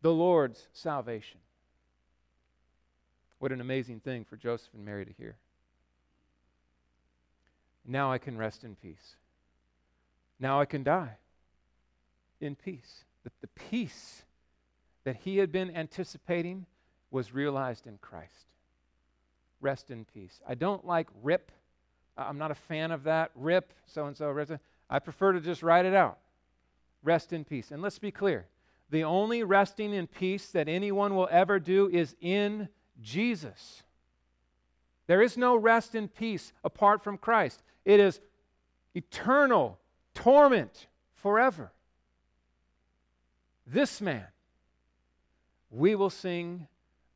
the 0.00 0.12
Lord's 0.12 0.68
salvation. 0.72 1.41
What 3.42 3.50
an 3.50 3.60
amazing 3.60 3.98
thing 3.98 4.24
for 4.24 4.36
Joseph 4.36 4.72
and 4.72 4.84
Mary 4.84 5.04
to 5.04 5.12
hear. 5.18 5.34
Now 7.84 8.12
I 8.12 8.18
can 8.18 8.38
rest 8.38 8.62
in 8.62 8.76
peace. 8.76 9.16
Now 10.38 10.60
I 10.60 10.64
can 10.64 10.84
die 10.84 11.16
in 12.40 12.54
peace. 12.54 13.02
The, 13.24 13.32
the 13.40 13.48
peace 13.48 14.22
that 15.02 15.16
he 15.24 15.38
had 15.38 15.50
been 15.50 15.74
anticipating 15.74 16.66
was 17.10 17.34
realized 17.34 17.88
in 17.88 17.98
Christ. 17.98 18.46
Rest 19.60 19.90
in 19.90 20.04
peace. 20.04 20.38
I 20.48 20.54
don't 20.54 20.86
like 20.86 21.08
rip. 21.20 21.50
I'm 22.16 22.38
not 22.38 22.52
a 22.52 22.54
fan 22.54 22.92
of 22.92 23.02
that. 23.02 23.32
Rip, 23.34 23.72
so 23.86 24.06
and 24.06 24.16
so. 24.16 24.56
I 24.88 25.00
prefer 25.00 25.32
to 25.32 25.40
just 25.40 25.64
write 25.64 25.84
it 25.84 25.94
out. 25.94 26.18
Rest 27.02 27.32
in 27.32 27.42
peace. 27.44 27.72
And 27.72 27.82
let's 27.82 27.98
be 27.98 28.12
clear 28.12 28.46
the 28.88 29.02
only 29.02 29.42
resting 29.42 29.92
in 29.92 30.06
peace 30.06 30.46
that 30.50 30.68
anyone 30.68 31.16
will 31.16 31.28
ever 31.32 31.58
do 31.58 31.88
is 31.88 32.14
in 32.20 32.68
Jesus. 33.00 33.82
There 35.06 35.22
is 35.22 35.36
no 35.36 35.56
rest 35.56 35.94
in 35.94 36.08
peace 36.08 36.52
apart 36.64 37.02
from 37.02 37.18
Christ. 37.18 37.62
It 37.84 38.00
is 38.00 38.20
eternal 38.94 39.78
torment 40.14 40.86
forever. 41.14 41.72
This 43.66 44.00
man, 44.00 44.26
we 45.70 45.94
will 45.94 46.10
sing 46.10 46.66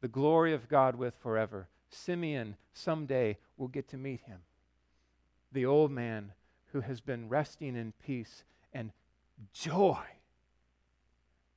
the 0.00 0.08
glory 0.08 0.52
of 0.52 0.68
God 0.68 0.96
with 0.96 1.14
forever. 1.16 1.68
Simeon 1.90 2.56
someday 2.72 3.38
will 3.56 3.68
get 3.68 3.88
to 3.88 3.96
meet 3.96 4.20
him. 4.22 4.40
The 5.52 5.66
old 5.66 5.90
man 5.90 6.32
who 6.72 6.80
has 6.82 7.00
been 7.00 7.28
resting 7.28 7.76
in 7.76 7.92
peace 8.04 8.44
and 8.72 8.92
joy 9.52 10.02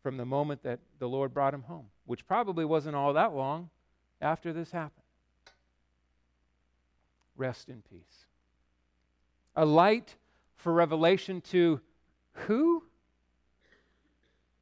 from 0.01 0.17
the 0.17 0.25
moment 0.25 0.63
that 0.63 0.79
the 0.99 1.09
Lord 1.09 1.33
brought 1.33 1.53
him 1.53 1.63
home, 1.63 1.87
which 2.05 2.27
probably 2.27 2.65
wasn't 2.65 2.95
all 2.95 3.13
that 3.13 3.33
long 3.33 3.69
after 4.21 4.53
this 4.53 4.71
happened. 4.71 5.03
Rest 7.35 7.69
in 7.69 7.81
peace. 7.89 8.25
A 9.55 9.65
light 9.65 10.15
for 10.55 10.73
revelation 10.73 11.41
to 11.41 11.79
who? 12.33 12.83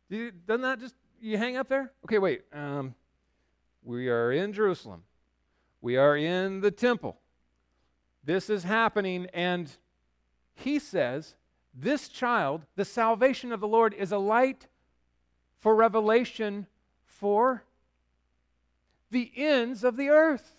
doesn't 0.10 0.62
that 0.62 0.80
just, 0.80 0.96
you 1.22 1.38
hang 1.38 1.58
up 1.58 1.67
there? 1.67 1.91
Okay, 2.06 2.17
wait. 2.17 2.43
Um, 2.54 2.96
we 3.84 4.10
are 4.10 4.32
in 4.32 4.54
Jerusalem. 4.54 5.04
We 5.82 5.98
are 5.98 6.15
in 6.15 6.62
the 6.62 6.72
temple. 6.72 7.17
This 8.24 8.50
is 8.50 8.63
happening, 8.63 9.28
and 9.34 9.72
he 10.54 10.80
says, 10.80 11.36
This 11.74 12.10
child, 12.10 12.65
the 12.76 12.86
salvation 12.86 13.52
of 13.52 13.60
the 13.60 13.67
Lord, 13.67 13.93
is 13.93 14.12
a 14.12 14.17
light 14.17 14.67
for 15.60 15.76
revelation 15.76 16.67
for 17.06 17.63
the 19.12 19.32
ends 19.36 19.84
of 19.84 19.98
the 19.98 20.10
earth, 20.10 20.56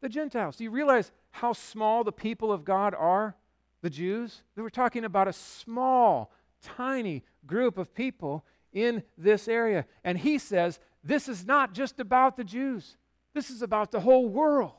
the 0.00 0.08
Gentiles. 0.08 0.56
Do 0.56 0.64
you 0.64 0.70
realize 0.70 1.12
how 1.30 1.52
small 1.52 2.04
the 2.04 2.12
people 2.12 2.52
of 2.52 2.64
God 2.64 2.94
are, 2.94 3.36
the 3.82 3.90
Jews? 3.90 4.42
They 4.56 4.62
were 4.62 4.70
talking 4.70 5.04
about 5.04 5.28
a 5.28 5.32
small, 5.32 6.32
tiny 6.62 7.24
group 7.46 7.78
of 7.78 7.94
people 7.94 8.44
in 8.72 9.02
this 9.16 9.48
area. 9.48 9.86
And 10.04 10.18
he 10.18 10.38
says, 10.38 10.78
this 11.04 11.28
is 11.28 11.46
not 11.46 11.72
just 11.74 12.00
about 12.00 12.36
the 12.36 12.44
Jews, 12.44 12.96
this 13.34 13.50
is 13.50 13.62
about 13.62 13.90
the 13.90 14.00
whole 14.00 14.28
world. 14.28 14.74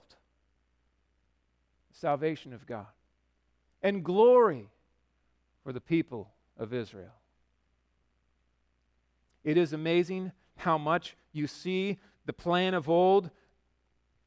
Salvation 1.91 2.53
of 2.53 2.65
God 2.65 2.87
and 3.81 4.03
glory 4.03 4.69
for 5.63 5.71
the 5.71 5.81
people 5.81 6.31
of 6.57 6.73
Israel. 6.73 7.13
It 9.43 9.57
is 9.57 9.73
amazing 9.73 10.31
how 10.57 10.77
much 10.77 11.15
you 11.33 11.47
see 11.47 11.99
the 12.25 12.33
plan 12.33 12.73
of 12.73 12.89
old 12.89 13.29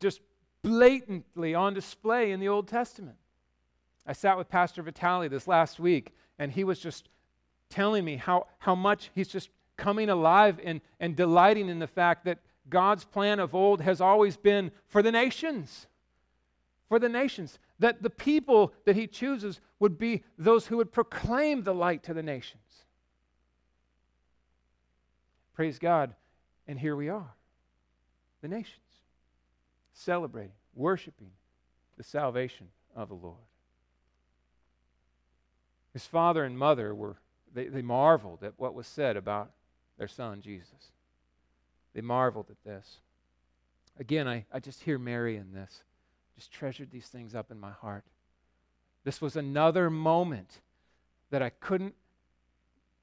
just 0.00 0.20
blatantly 0.62 1.54
on 1.54 1.74
display 1.74 2.32
in 2.32 2.40
the 2.40 2.48
Old 2.48 2.68
Testament. 2.68 3.16
I 4.06 4.12
sat 4.12 4.36
with 4.36 4.48
Pastor 4.48 4.82
Vitali 4.82 5.28
this 5.28 5.48
last 5.48 5.78
week, 5.78 6.12
and 6.38 6.52
he 6.52 6.64
was 6.64 6.78
just 6.78 7.08
telling 7.68 8.04
me 8.04 8.16
how, 8.16 8.46
how 8.58 8.74
much 8.74 9.10
he's 9.14 9.28
just 9.28 9.50
coming 9.76 10.08
alive 10.08 10.60
and, 10.62 10.80
and 11.00 11.16
delighting 11.16 11.68
in 11.68 11.78
the 11.78 11.86
fact 11.86 12.24
that 12.24 12.38
God's 12.68 13.04
plan 13.04 13.38
of 13.38 13.54
old 13.54 13.80
has 13.80 14.00
always 14.00 14.36
been 14.36 14.70
for 14.86 15.02
the 15.02 15.12
nations. 15.12 15.86
For 16.88 16.98
the 16.98 17.08
nations. 17.08 17.58
That 17.78 18.02
the 18.02 18.10
people 18.10 18.72
that 18.86 18.96
he 18.96 19.06
chooses 19.06 19.60
would 19.78 19.98
be 19.98 20.24
those 20.38 20.66
who 20.66 20.78
would 20.78 20.92
proclaim 20.92 21.62
the 21.62 21.74
light 21.74 22.02
to 22.04 22.14
the 22.14 22.22
nations. 22.22 22.62
Praise 25.54 25.78
God. 25.78 26.14
And 26.66 26.78
here 26.78 26.96
we 26.96 27.08
are 27.08 27.35
the 28.46 28.54
nations, 28.54 28.78
celebrating, 29.92 30.52
worshiping 30.74 31.30
the 31.96 32.04
salvation 32.04 32.68
of 32.94 33.08
the 33.08 33.14
Lord. 33.14 33.36
His 35.92 36.06
father 36.06 36.44
and 36.44 36.56
mother 36.56 36.94
were, 36.94 37.16
they, 37.52 37.66
they 37.66 37.82
marveled 37.82 38.44
at 38.44 38.52
what 38.56 38.74
was 38.74 38.86
said 38.86 39.16
about 39.16 39.50
their 39.98 40.06
son, 40.06 40.42
Jesus. 40.42 40.92
They 41.92 42.02
marveled 42.02 42.46
at 42.50 42.62
this. 42.64 42.98
Again, 43.98 44.28
I, 44.28 44.44
I 44.52 44.60
just 44.60 44.82
hear 44.82 44.98
Mary 44.98 45.36
in 45.36 45.52
this. 45.52 45.82
Just 46.36 46.52
treasured 46.52 46.90
these 46.92 47.08
things 47.08 47.34
up 47.34 47.50
in 47.50 47.58
my 47.58 47.72
heart. 47.72 48.04
This 49.02 49.20
was 49.20 49.34
another 49.34 49.90
moment 49.90 50.60
that 51.30 51.42
I 51.42 51.48
couldn't 51.48 51.94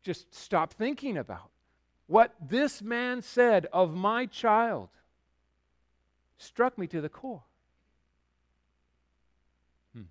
just 0.03 0.33
stop 0.33 0.73
thinking 0.73 1.17
about. 1.17 1.49
What 2.07 2.33
this 2.39 2.81
man 2.81 3.21
said 3.21 3.67
of 3.73 3.93
my 3.95 4.25
child 4.25 4.89
struck 6.37 6.77
me 6.77 6.87
to 6.87 7.01
the 7.01 7.09
core. 7.09 7.43
Hmm. 9.93 10.03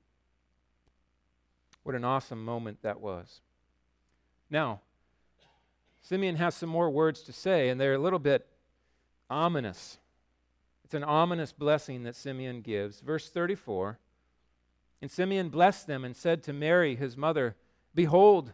What 1.82 1.94
an 1.94 2.04
awesome 2.04 2.44
moment 2.44 2.82
that 2.82 3.00
was. 3.00 3.40
Now, 4.50 4.80
Simeon 6.02 6.36
has 6.36 6.54
some 6.54 6.68
more 6.68 6.90
words 6.90 7.22
to 7.22 7.32
say, 7.32 7.68
and 7.68 7.80
they're 7.80 7.94
a 7.94 7.98
little 7.98 8.18
bit 8.18 8.46
ominous. 9.30 9.98
It's 10.84 10.94
an 10.94 11.04
ominous 11.04 11.52
blessing 11.52 12.02
that 12.02 12.16
Simeon 12.16 12.60
gives. 12.60 13.00
Verse 13.00 13.30
34 13.30 13.98
And 15.00 15.10
Simeon 15.10 15.48
blessed 15.48 15.86
them 15.86 16.04
and 16.04 16.14
said 16.14 16.42
to 16.42 16.52
Mary, 16.52 16.96
his 16.96 17.16
mother, 17.16 17.56
Behold, 17.94 18.52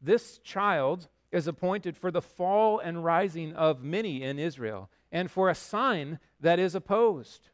this 0.00 0.38
child 0.38 1.08
is 1.32 1.48
appointed 1.48 1.96
for 1.96 2.10
the 2.10 2.22
fall 2.22 2.78
and 2.78 3.04
rising 3.04 3.52
of 3.54 3.82
many 3.82 4.22
in 4.22 4.38
Israel, 4.38 4.88
and 5.14 5.30
for 5.30 5.48
a 5.48 5.54
sign 5.54 6.18
that 6.40 6.58
is 6.58 6.74
opposed. 6.74 7.48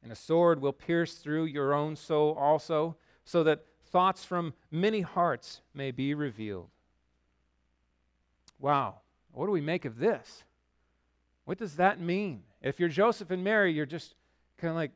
And 0.00 0.12
a 0.12 0.16
sword 0.16 0.62
will 0.62 0.72
pierce 0.72 1.14
through 1.14 1.44
your 1.46 1.74
own 1.74 1.96
soul 1.96 2.36
also, 2.38 2.96
so 3.24 3.42
that 3.42 3.66
thoughts 3.90 4.24
from 4.24 4.54
many 4.70 5.00
hearts 5.00 5.60
may 5.74 5.90
be 5.90 6.14
revealed. 6.14 6.68
Wow, 8.60 9.00
what 9.32 9.46
do 9.46 9.52
we 9.52 9.60
make 9.60 9.84
of 9.84 9.98
this? 9.98 10.44
What 11.44 11.58
does 11.58 11.76
that 11.76 12.00
mean? 12.00 12.44
If 12.62 12.78
you're 12.78 12.88
Joseph 12.88 13.32
and 13.32 13.42
Mary, 13.42 13.72
you're 13.72 13.84
just 13.84 14.14
kind 14.56 14.70
of 14.70 14.76
like, 14.76 14.92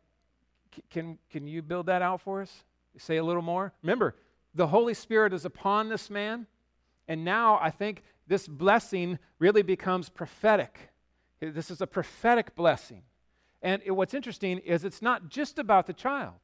can, 0.89 1.19
can 1.31 1.49
you 1.49 1.63
build 1.63 1.87
that 1.87 2.01
out 2.01 2.21
for 2.21 2.43
us? 2.43 2.65
Say 2.97 3.17
a 3.17 3.25
little 3.25 3.43
more. 3.43 3.73
Remember, 3.83 4.15
the 4.55 4.69
Holy 4.69 4.95
Spirit 4.95 5.33
is 5.33 5.45
upon 5.45 5.89
this 5.89 6.11
man, 6.11 6.47
and 7.09 7.25
now 7.25 7.59
I 7.61 7.71
think 7.71 8.05
this 8.29 8.47
blessing 8.47 9.19
really 9.41 9.63
becomes 9.63 10.09
prophetic. 10.09 10.91
This 11.41 11.71
is 11.71 11.81
a 11.81 11.87
prophetic 11.87 12.55
blessing. 12.55 13.03
And 13.63 13.83
it, 13.85 13.93
what's 13.93 14.15
interesting 14.15 14.59
is 14.59 14.85
it's 14.85 15.03
not 15.03 15.29
just 15.29 15.59
about 15.59 15.87
the 15.87 15.93
child. 15.93 16.35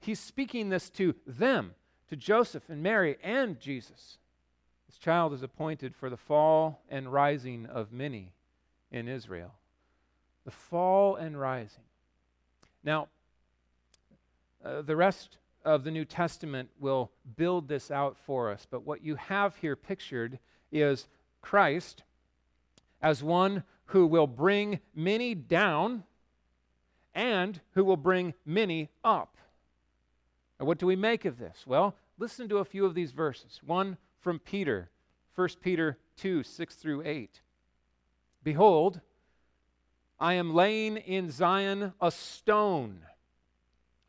He's 0.00 0.20
speaking 0.20 0.68
this 0.68 0.90
to 0.90 1.14
them, 1.26 1.74
to 2.08 2.16
Joseph 2.16 2.68
and 2.68 2.82
Mary 2.82 3.16
and 3.22 3.60
Jesus. 3.60 4.18
This 4.88 4.98
child 4.98 5.32
is 5.32 5.42
appointed 5.42 5.94
for 5.94 6.10
the 6.10 6.16
fall 6.16 6.82
and 6.88 7.12
rising 7.12 7.66
of 7.66 7.92
many 7.92 8.32
in 8.90 9.08
Israel. 9.08 9.54
The 10.44 10.50
fall 10.50 11.16
and 11.16 11.38
rising. 11.38 11.84
Now, 12.82 13.08
uh, 14.64 14.82
the 14.82 14.96
rest 14.96 15.38
of 15.64 15.84
the 15.84 15.90
New 15.90 16.04
Testament 16.04 16.68
will 16.80 17.12
build 17.36 17.68
this 17.68 17.90
out 17.90 18.16
for 18.18 18.50
us, 18.50 18.66
but 18.68 18.84
what 18.84 19.04
you 19.04 19.14
have 19.14 19.56
here 19.56 19.76
pictured 19.76 20.38
is 20.72 21.06
Christ 21.40 22.02
as 23.00 23.22
one 23.22 23.62
who 23.92 24.06
will 24.06 24.26
bring 24.26 24.80
many 24.94 25.34
down 25.34 26.02
and 27.14 27.60
who 27.72 27.84
will 27.84 27.98
bring 27.98 28.32
many 28.46 28.88
up. 29.04 29.36
And 30.58 30.66
what 30.66 30.78
do 30.78 30.86
we 30.86 30.96
make 30.96 31.26
of 31.26 31.38
this? 31.38 31.64
Well, 31.66 31.94
listen 32.16 32.48
to 32.48 32.56
a 32.56 32.64
few 32.64 32.86
of 32.86 32.94
these 32.94 33.12
verses. 33.12 33.60
One 33.62 33.98
from 34.18 34.38
Peter, 34.38 34.88
1 35.34 35.48
Peter 35.60 35.98
2 36.16 36.42
6 36.42 36.74
through 36.74 37.02
8. 37.04 37.42
Behold, 38.42 39.02
I 40.18 40.34
am 40.34 40.54
laying 40.54 40.96
in 40.96 41.30
Zion 41.30 41.92
a 42.00 42.10
stone, 42.10 43.00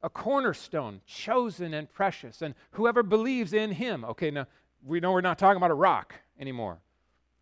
a 0.01 0.09
cornerstone, 0.09 1.01
chosen 1.05 1.73
and 1.73 1.91
precious, 1.91 2.41
and 2.41 2.55
whoever 2.71 3.03
believes 3.03 3.51
in 3.51 3.73
him. 3.73 4.05
Okay, 4.05 4.31
now 4.31 4.47
we 4.81 5.01
know 5.01 5.11
we're 5.11 5.19
not 5.19 5.37
talking 5.37 5.57
about 5.57 5.71
a 5.71 5.75
rock 5.75 6.15
anymore. 6.39 6.79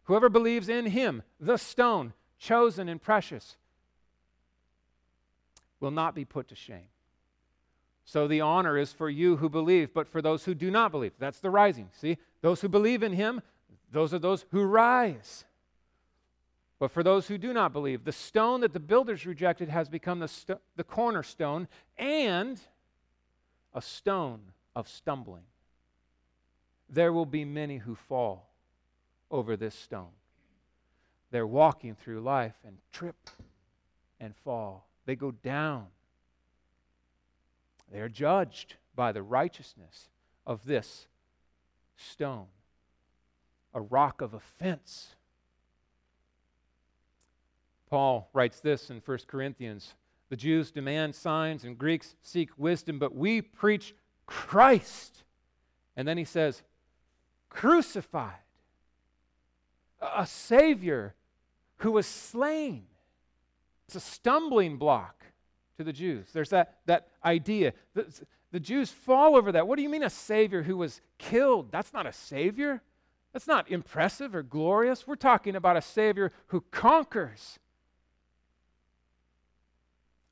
Whoever 0.05 0.27
believes 0.27 0.69
in 0.69 0.87
him, 0.87 1.21
the 1.39 1.57
stone, 1.57 2.13
chosen 2.41 2.89
and 2.89 3.01
precious, 3.01 3.55
will 5.79 5.91
not 5.91 6.15
be 6.15 6.25
put 6.25 6.47
to 6.49 6.55
shame. 6.55 6.89
So 8.03 8.27
the 8.27 8.41
honor 8.41 8.77
is 8.77 8.91
for 8.91 9.09
you 9.09 9.37
who 9.37 9.47
believe, 9.47 9.93
but 9.93 10.07
for 10.07 10.21
those 10.21 10.43
who 10.43 10.55
do 10.55 10.71
not 10.71 10.91
believe. 10.91 11.13
That's 11.19 11.39
the 11.39 11.51
rising. 11.51 11.89
See? 11.93 12.17
Those 12.41 12.59
who 12.61 12.67
believe 12.67 13.03
in 13.03 13.13
him, 13.13 13.41
those 13.91 14.13
are 14.13 14.19
those 14.19 14.45
who 14.51 14.63
rise. 14.63 15.45
But 16.79 16.91
for 16.91 17.03
those 17.03 17.27
who 17.27 17.37
do 17.37 17.53
not 17.53 17.73
believe, 17.73 18.03
the 18.03 18.11
stone 18.11 18.61
that 18.61 18.73
the 18.73 18.79
builders 18.79 19.25
rejected 19.25 19.69
has 19.69 19.87
become 19.87 20.19
the, 20.19 20.27
st- 20.27 20.59
the 20.75 20.83
cornerstone 20.83 21.67
and 21.97 22.59
a 23.73 23.81
stone 23.81 24.39
of 24.75 24.87
stumbling. 24.87 25.43
There 26.89 27.13
will 27.13 27.27
be 27.27 27.45
many 27.45 27.77
who 27.77 27.93
fall 27.93 28.49
over 29.29 29.55
this 29.55 29.75
stone. 29.75 30.09
They're 31.31 31.47
walking 31.47 31.95
through 31.95 32.21
life 32.21 32.55
and 32.65 32.77
trip 32.91 33.29
and 34.19 34.35
fall. 34.35 34.87
They 35.05 35.15
go 35.15 35.31
down. 35.31 35.87
They 37.91 37.99
are 37.99 38.09
judged 38.09 38.75
by 38.95 39.11
the 39.11 39.23
righteousness 39.23 40.09
of 40.45 40.65
this 40.65 41.07
stone, 41.95 42.47
a 43.73 43.81
rock 43.81 44.21
of 44.21 44.33
offense 44.33 45.15
Paul 47.91 48.29
writes 48.31 48.61
this 48.61 48.89
in 48.89 49.01
1 49.05 49.17
Corinthians 49.27 49.93
The 50.29 50.37
Jews 50.37 50.71
demand 50.71 51.13
signs 51.13 51.65
and 51.65 51.77
Greeks 51.77 52.15
seek 52.23 52.49
wisdom, 52.57 52.97
but 52.97 53.13
we 53.13 53.41
preach 53.41 53.93
Christ. 54.25 55.23
And 55.97 56.07
then 56.07 56.17
he 56.17 56.23
says, 56.23 56.63
crucified, 57.49 58.31
a 60.01 60.25
Savior 60.25 61.15
who 61.81 61.91
was 61.91 62.05
slain. 62.05 62.83
It's 63.87 63.95
a 63.95 63.99
stumbling 63.99 64.77
block 64.77 65.25
to 65.77 65.83
the 65.83 65.93
Jews. 65.93 66.27
There's 66.31 66.51
that, 66.51 66.77
that 66.85 67.07
idea. 67.25 67.73
The, 67.93 68.05
the 68.51 68.59
Jews 68.59 68.91
fall 68.91 69.35
over 69.35 69.51
that. 69.51 69.67
What 69.67 69.77
do 69.77 69.81
you 69.81 69.89
mean 69.89 70.03
a 70.03 70.09
Savior 70.09 70.63
who 70.63 70.77
was 70.77 71.01
killed? 71.17 71.71
That's 71.71 71.91
not 71.91 72.05
a 72.05 72.13
Savior. 72.13 72.81
That's 73.33 73.47
not 73.47 73.69
impressive 73.69 74.35
or 74.35 74.43
glorious. 74.43 75.07
We're 75.07 75.15
talking 75.15 75.55
about 75.55 75.77
a 75.77 75.81
Savior 75.81 76.31
who 76.47 76.61
conquers 76.71 77.59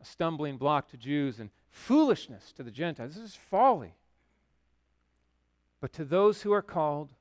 a 0.01 0.05
stumbling 0.05 0.57
block 0.57 0.89
to 0.89 0.97
Jews 0.97 1.39
and 1.39 1.49
foolishness 1.69 2.51
to 2.53 2.63
the 2.63 2.71
Gentiles. 2.71 3.15
This 3.15 3.23
is 3.23 3.35
folly. 3.35 3.95
But 5.81 5.93
to 5.93 6.05
those 6.05 6.43
who 6.43 6.51
are 6.51 6.61
called, 6.61 7.13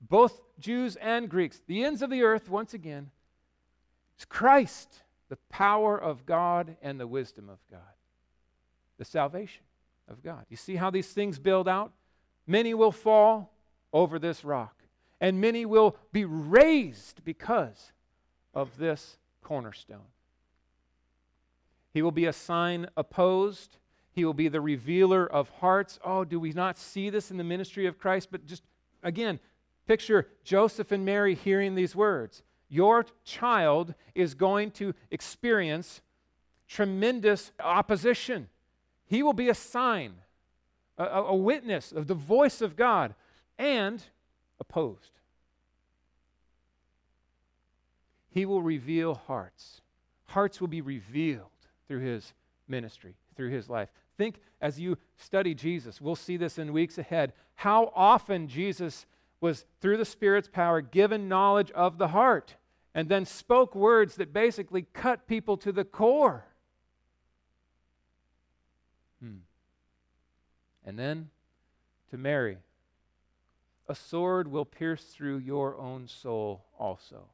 both 0.00 0.40
Jews 0.58 0.96
and 0.96 1.28
Greeks, 1.28 1.62
the 1.66 1.84
ends 1.84 2.02
of 2.02 2.10
the 2.10 2.22
earth, 2.22 2.48
once 2.48 2.74
again, 2.74 3.10
it's 4.16 4.24
Christ, 4.24 5.02
the 5.28 5.36
power 5.50 5.96
of 5.96 6.24
God 6.24 6.76
and 6.80 6.98
the 6.98 7.06
wisdom 7.06 7.48
of 7.50 7.58
God, 7.70 7.80
the 8.98 9.04
salvation 9.04 9.62
of 10.08 10.22
God. 10.22 10.46
You 10.48 10.56
see 10.56 10.76
how 10.76 10.90
these 10.90 11.08
things 11.08 11.38
build 11.38 11.68
out? 11.68 11.92
Many 12.46 12.72
will 12.74 12.92
fall 12.92 13.52
over 13.92 14.18
this 14.18 14.44
rock, 14.44 14.84
and 15.20 15.40
many 15.40 15.66
will 15.66 15.96
be 16.12 16.24
raised 16.24 17.24
because 17.24 17.92
of 18.54 18.78
this 18.78 19.18
cornerstone. 19.42 20.08
He 21.92 22.02
will 22.02 22.12
be 22.12 22.26
a 22.26 22.32
sign 22.32 22.88
opposed. 22.96 23.76
He 24.12 24.24
will 24.24 24.34
be 24.34 24.48
the 24.48 24.60
revealer 24.60 25.26
of 25.26 25.50
hearts. 25.60 25.98
Oh, 26.04 26.24
do 26.24 26.40
we 26.40 26.52
not 26.52 26.78
see 26.78 27.10
this 27.10 27.30
in 27.30 27.36
the 27.36 27.44
ministry 27.44 27.86
of 27.86 27.98
Christ? 27.98 28.28
But 28.30 28.46
just 28.46 28.62
again, 29.02 29.40
picture 29.86 30.28
Joseph 30.42 30.92
and 30.92 31.04
Mary 31.04 31.34
hearing 31.34 31.74
these 31.74 31.94
words. 31.94 32.42
Your 32.68 33.06
child 33.24 33.94
is 34.14 34.34
going 34.34 34.72
to 34.72 34.94
experience 35.10 36.00
tremendous 36.68 37.52
opposition. 37.60 38.48
He 39.06 39.22
will 39.22 39.32
be 39.32 39.48
a 39.48 39.54
sign, 39.54 40.14
a, 40.98 41.04
a 41.04 41.36
witness 41.36 41.92
of 41.92 42.06
the 42.06 42.14
voice 42.14 42.60
of 42.60 42.76
God, 42.76 43.14
and 43.58 44.02
opposed. 44.58 45.12
He 48.30 48.44
will 48.44 48.62
reveal 48.62 49.14
hearts. 49.14 49.80
Hearts 50.26 50.60
will 50.60 50.68
be 50.68 50.80
revealed 50.80 51.46
through 51.86 52.00
his 52.00 52.34
ministry, 52.68 53.14
through 53.36 53.50
his 53.50 53.70
life. 53.70 53.88
Think 54.18 54.40
as 54.60 54.80
you 54.80 54.98
study 55.16 55.54
Jesus, 55.54 56.00
we'll 56.00 56.16
see 56.16 56.36
this 56.36 56.58
in 56.58 56.72
weeks 56.72 56.98
ahead, 56.98 57.32
how 57.54 57.92
often 57.94 58.48
Jesus 58.48 59.06
was, 59.46 59.64
through 59.80 59.96
the 59.96 60.04
Spirit's 60.04 60.48
power, 60.48 60.80
given 60.80 61.28
knowledge 61.28 61.70
of 61.70 61.98
the 61.98 62.08
heart 62.08 62.56
and 62.94 63.08
then 63.08 63.24
spoke 63.24 63.74
words 63.74 64.16
that 64.16 64.32
basically 64.32 64.86
cut 64.92 65.28
people 65.28 65.56
to 65.58 65.70
the 65.70 65.84
core. 65.84 66.44
Hmm. 69.20 69.38
And 70.84 70.98
then 70.98 71.30
to 72.10 72.18
Mary, 72.18 72.58
a 73.88 73.94
sword 73.94 74.48
will 74.48 74.64
pierce 74.64 75.04
through 75.04 75.38
your 75.38 75.76
own 75.76 76.08
soul 76.08 76.64
also. 76.78 77.28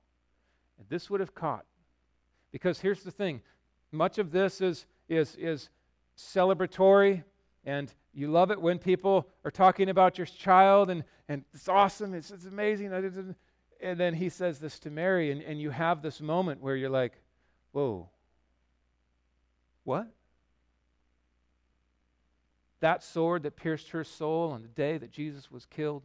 And 0.78 0.86
this 0.90 1.08
would 1.08 1.20
have 1.20 1.34
caught. 1.34 1.64
Because 2.50 2.80
here's 2.80 3.02
the 3.02 3.10
thing 3.10 3.40
much 3.90 4.18
of 4.18 4.32
this 4.32 4.60
is, 4.60 4.84
is, 5.08 5.34
is 5.36 5.70
celebratory. 6.18 7.24
And 7.64 7.92
you 8.12 8.28
love 8.28 8.50
it 8.50 8.60
when 8.60 8.78
people 8.78 9.28
are 9.44 9.50
talking 9.50 9.88
about 9.88 10.18
your 10.18 10.26
child 10.26 10.90
and, 10.90 11.04
and 11.28 11.44
it's 11.54 11.68
awesome, 11.68 12.14
it's, 12.14 12.30
it's 12.30 12.46
amazing. 12.46 12.92
And 13.80 13.98
then 13.98 14.14
he 14.14 14.28
says 14.28 14.58
this 14.58 14.78
to 14.80 14.90
Mary, 14.90 15.30
and, 15.30 15.42
and 15.42 15.60
you 15.60 15.70
have 15.70 16.02
this 16.02 16.20
moment 16.20 16.60
where 16.60 16.76
you're 16.76 16.90
like, 16.90 17.12
whoa, 17.72 18.08
what? 19.84 20.08
That 22.80 23.02
sword 23.04 23.44
that 23.44 23.56
pierced 23.56 23.90
her 23.90 24.02
soul 24.02 24.50
on 24.50 24.62
the 24.62 24.68
day 24.68 24.98
that 24.98 25.12
Jesus 25.12 25.50
was 25.50 25.66
killed, 25.66 26.02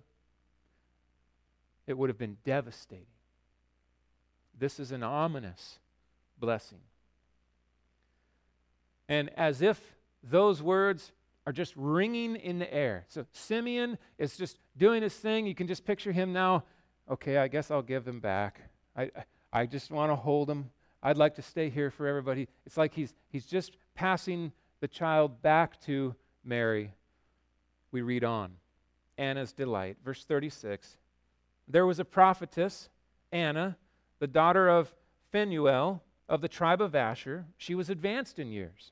it 1.88 1.98
would 1.98 2.10
have 2.10 2.18
been 2.18 2.38
devastating. 2.44 3.06
This 4.60 4.80
is 4.80 4.92
an 4.92 5.04
ominous 5.04 5.80
blessing. 6.40 6.82
And 9.10 9.30
as 9.38 9.62
if 9.62 9.80
those 10.22 10.62
words 10.62 11.12
are 11.48 11.54
just 11.54 11.74
ringing 11.78 12.36
in 12.36 12.60
the 12.60 12.72
air. 12.74 13.06
So 13.08 13.26
Simeon 13.32 13.98
is 14.18 14.36
just 14.36 14.60
doing 14.76 15.02
his 15.02 15.14
thing. 15.14 15.48
You 15.48 15.56
can 15.56 15.66
just 15.66 15.86
picture 15.86 16.12
him 16.12 16.34
now. 16.34 16.66
Okay, 17.10 17.38
I 17.38 17.48
guess 17.48 17.72
I'll 17.72 17.82
give 17.82 18.06
him 18.06 18.20
back. 18.20 18.60
I, 18.98 19.10
I 19.54 19.66
just 19.66 19.90
want 19.90 20.12
to 20.12 20.18
hold 20.18 20.50
him. 20.50 20.70
I'd 21.02 21.16
like 21.16 21.36
to 21.36 21.42
stay 21.42 21.70
here 21.70 21.90
for 21.90 22.06
everybody. 22.06 22.50
It's 22.66 22.76
like 22.76 22.94
he's, 22.94 23.14
he's 23.30 23.46
just 23.46 23.78
passing 23.96 24.52
the 24.82 24.90
child 24.90 25.42
back 25.42 25.80
to 25.84 26.16
Mary. 26.44 26.94
We 27.94 28.02
read 28.02 28.26
on. 28.26 28.52
Anna's 29.18 29.54
delight. 29.54 29.96
Verse 30.04 30.26
36. 30.26 30.98
There 31.66 31.86
was 31.86 32.00
a 32.00 32.06
prophetess, 32.06 32.90
Anna, 33.32 33.78
the 34.20 34.28
daughter 34.28 34.68
of 34.68 34.94
Phanuel 35.32 36.04
of 36.28 36.42
the 36.42 36.50
tribe 36.50 36.82
of 36.82 36.94
Asher. 36.94 37.46
She 37.56 37.74
was 37.74 37.90
advanced 37.90 38.38
in 38.38 38.52
years 38.52 38.92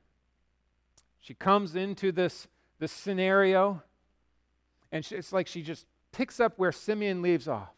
she 1.21 1.33
comes 1.33 1.75
into 1.75 2.11
this, 2.11 2.47
this 2.79 2.91
scenario, 2.91 3.81
and 4.91 5.05
she, 5.05 5.15
it's 5.15 5.31
like 5.31 5.47
she 5.47 5.61
just 5.61 5.85
picks 6.11 6.39
up 6.39 6.57
where 6.57 6.71
Simeon 6.71 7.21
leaves 7.21 7.47
off, 7.47 7.73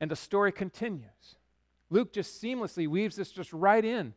and 0.00 0.10
the 0.10 0.16
story 0.16 0.52
continues. 0.52 1.36
Luke 1.90 2.12
just 2.12 2.42
seamlessly 2.42 2.88
weaves 2.88 3.16
this 3.16 3.30
just 3.30 3.52
right 3.52 3.84
in. 3.84 4.14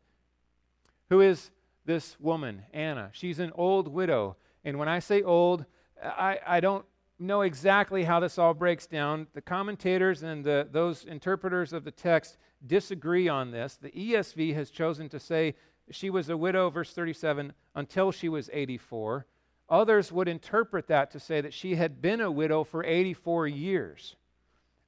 Who 1.10 1.20
is 1.22 1.52
this 1.86 2.18
woman, 2.20 2.64
Anna? 2.72 3.10
She's 3.12 3.40
an 3.40 3.52
old 3.56 3.88
widow. 3.88 4.38
And 4.64 4.80
when 4.80 4.88
I 4.88 5.00
say 5.00 5.22
old, 5.22 5.66
I, 6.02 6.40
I 6.46 6.60
don't 6.60 6.86
know 7.20 7.42
exactly 7.42 8.04
how 8.04 8.20
this 8.20 8.38
all 8.38 8.54
breaks 8.54 8.88
down. 8.88 9.28
The 9.34 9.42
commentators 9.42 10.24
and 10.24 10.44
the, 10.44 10.68
those 10.72 11.04
interpreters 11.04 11.74
of 11.74 11.84
the 11.84 11.92
text 11.92 12.38
disagree 12.66 13.28
on 13.28 13.52
this. 13.52 13.78
The 13.82 13.92
ESV 13.92 14.54
has 14.56 14.70
chosen 14.70 15.10
to 15.10 15.20
say 15.20 15.56
she 15.92 16.10
was 16.10 16.30
a 16.30 16.38
widow, 16.38 16.70
verse 16.70 16.94
37, 16.94 17.54
until 17.76 18.12
she 18.12 18.30
was 18.30 18.50
84. 18.52 19.26
Others 19.70 20.12
would 20.12 20.28
interpret 20.28 20.88
that 20.88 21.12
to 21.12 21.20
say 21.20 21.42
that 21.42 21.54
she 21.54 21.76
had 21.76 22.02
been 22.02 22.22
a 22.22 22.32
widow 22.32 22.64
for 22.64 22.84
84 22.84 23.48
years, 23.48 24.16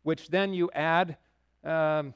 which 0.03 0.29
then 0.29 0.53
you 0.53 0.69
add 0.73 1.17
um, 1.63 2.13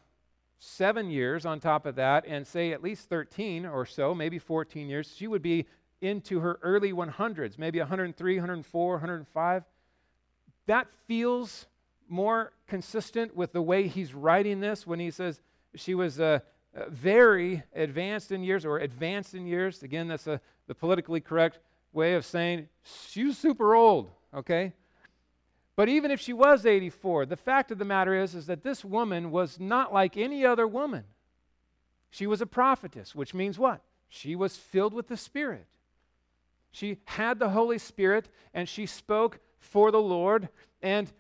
seven 0.59 1.09
years 1.09 1.45
on 1.45 1.59
top 1.59 1.85
of 1.85 1.95
that 1.95 2.25
and 2.27 2.45
say 2.45 2.71
at 2.71 2.83
least 2.83 3.09
13 3.09 3.65
or 3.65 3.85
so, 3.85 4.13
maybe 4.13 4.37
14 4.37 4.87
years. 4.87 5.13
She 5.15 5.27
would 5.27 5.41
be 5.41 5.65
into 6.01 6.39
her 6.39 6.59
early 6.61 6.93
100s, 6.93 7.57
maybe 7.57 7.79
103, 7.79 8.35
104, 8.35 8.91
105. 8.93 9.63
That 10.67 10.87
feels 11.07 11.67
more 12.07 12.53
consistent 12.67 13.35
with 13.35 13.53
the 13.53 13.61
way 13.61 13.87
he's 13.87 14.13
writing 14.13 14.59
this 14.59 14.85
when 14.85 14.99
he 14.99 15.09
says 15.09 15.41
she 15.75 15.95
was 15.95 16.19
a, 16.19 16.43
Uh, 16.75 16.85
very 16.89 17.63
advanced 17.75 18.31
in 18.31 18.43
years 18.43 18.65
or 18.65 18.77
advanced 18.77 19.33
in 19.33 19.45
years. 19.45 19.83
Again, 19.83 20.07
that's 20.07 20.27
a, 20.27 20.39
the 20.67 20.75
politically 20.75 21.19
correct 21.19 21.59
way 21.91 22.13
of 22.13 22.25
saying 22.25 22.69
she's 23.09 23.37
super 23.37 23.75
old, 23.75 24.09
okay? 24.33 24.71
But 25.75 25.89
even 25.89 26.11
if 26.11 26.21
she 26.21 26.31
was 26.31 26.65
84, 26.65 27.25
the 27.25 27.35
fact 27.35 27.71
of 27.71 27.77
the 27.77 27.85
matter 27.85 28.15
is, 28.15 28.35
is 28.35 28.45
that 28.45 28.63
this 28.63 28.85
woman 28.85 29.31
was 29.31 29.59
not 29.59 29.91
like 29.91 30.15
any 30.15 30.45
other 30.45 30.65
woman. 30.65 31.03
She 32.09 32.25
was 32.25 32.41
a 32.41 32.45
prophetess, 32.45 33.13
which 33.13 33.33
means 33.33 33.59
what? 33.59 33.81
She 34.07 34.35
was 34.35 34.55
filled 34.55 34.93
with 34.93 35.07
the 35.07 35.17
Spirit. 35.17 35.65
She 36.71 36.99
had 37.05 37.39
the 37.39 37.49
Holy 37.49 37.77
Spirit 37.77 38.29
and 38.53 38.67
she 38.67 38.85
spoke 38.85 39.39
for 39.59 39.91
the 39.91 40.01
Lord. 40.01 40.49
And 40.81 41.11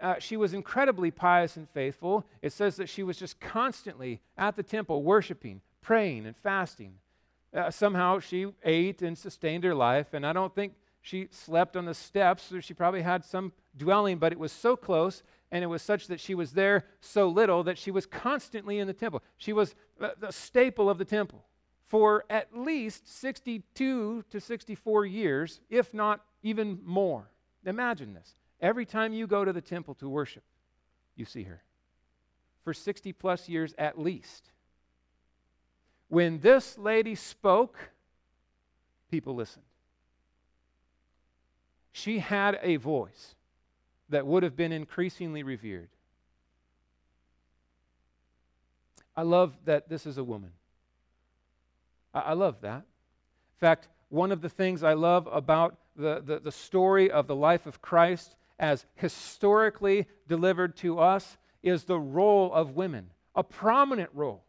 uh, 0.00 0.16
she 0.18 0.36
was 0.36 0.52
incredibly 0.52 1.10
pious 1.10 1.56
and 1.56 1.68
faithful. 1.70 2.26
It 2.42 2.52
says 2.52 2.76
that 2.76 2.88
she 2.88 3.02
was 3.02 3.18
just 3.18 3.40
constantly 3.40 4.20
at 4.36 4.56
the 4.56 4.62
temple 4.62 5.02
worshiping, 5.02 5.60
praying, 5.80 6.26
and 6.26 6.36
fasting. 6.36 6.94
Uh, 7.54 7.70
somehow 7.70 8.18
she 8.18 8.52
ate 8.64 9.02
and 9.02 9.16
sustained 9.16 9.64
her 9.64 9.74
life, 9.74 10.12
and 10.12 10.26
I 10.26 10.32
don't 10.32 10.54
think 10.54 10.74
she 11.00 11.28
slept 11.30 11.76
on 11.76 11.84
the 11.84 11.94
steps. 11.94 12.52
She 12.60 12.74
probably 12.74 13.02
had 13.02 13.24
some 13.24 13.52
dwelling, 13.76 14.18
but 14.18 14.32
it 14.32 14.38
was 14.38 14.52
so 14.52 14.76
close 14.76 15.22
and 15.50 15.62
it 15.62 15.68
was 15.68 15.82
such 15.82 16.08
that 16.08 16.20
she 16.20 16.34
was 16.34 16.52
there 16.52 16.84
so 17.00 17.28
little 17.28 17.62
that 17.62 17.78
she 17.78 17.90
was 17.90 18.06
constantly 18.06 18.78
in 18.78 18.86
the 18.86 18.92
temple. 18.92 19.22
She 19.36 19.52
was 19.52 19.74
uh, 20.00 20.10
the 20.18 20.32
staple 20.32 20.90
of 20.90 20.98
the 20.98 21.04
temple 21.04 21.44
for 21.84 22.24
at 22.28 22.56
least 22.56 23.08
62 23.08 24.24
to 24.28 24.40
64 24.40 25.06
years, 25.06 25.60
if 25.70 25.94
not 25.94 26.24
even 26.42 26.80
more. 26.84 27.30
Imagine 27.64 28.12
this. 28.12 28.34
Every 28.60 28.86
time 28.86 29.12
you 29.12 29.26
go 29.26 29.44
to 29.44 29.52
the 29.52 29.60
temple 29.60 29.94
to 29.96 30.08
worship, 30.08 30.42
you 31.14 31.24
see 31.24 31.44
her. 31.44 31.62
For 32.64 32.72
60 32.72 33.12
plus 33.12 33.48
years 33.48 33.74
at 33.78 33.98
least. 33.98 34.50
When 36.08 36.40
this 36.40 36.78
lady 36.78 37.14
spoke, 37.14 37.76
people 39.10 39.34
listened. 39.34 39.64
She 41.92 42.18
had 42.18 42.58
a 42.62 42.76
voice 42.76 43.34
that 44.08 44.26
would 44.26 44.42
have 44.42 44.56
been 44.56 44.72
increasingly 44.72 45.42
revered. 45.42 45.88
I 49.16 49.22
love 49.22 49.56
that 49.64 49.88
this 49.88 50.06
is 50.06 50.18
a 50.18 50.24
woman. 50.24 50.50
I, 52.12 52.20
I 52.20 52.32
love 52.34 52.60
that. 52.60 52.76
In 52.76 53.58
fact, 53.58 53.88
one 54.10 54.30
of 54.30 54.42
the 54.42 54.48
things 54.48 54.82
I 54.82 54.92
love 54.92 55.28
about 55.32 55.76
the, 55.96 56.22
the, 56.24 56.38
the 56.38 56.52
story 56.52 57.10
of 57.10 57.26
the 57.26 57.34
life 57.34 57.66
of 57.66 57.80
Christ 57.80 58.36
as 58.58 58.86
historically 58.94 60.06
delivered 60.28 60.76
to 60.76 60.98
us 60.98 61.36
is 61.62 61.84
the 61.84 61.98
role 61.98 62.52
of 62.52 62.76
women, 62.76 63.10
a 63.34 63.42
prominent 63.42 64.10
role. 64.14 64.44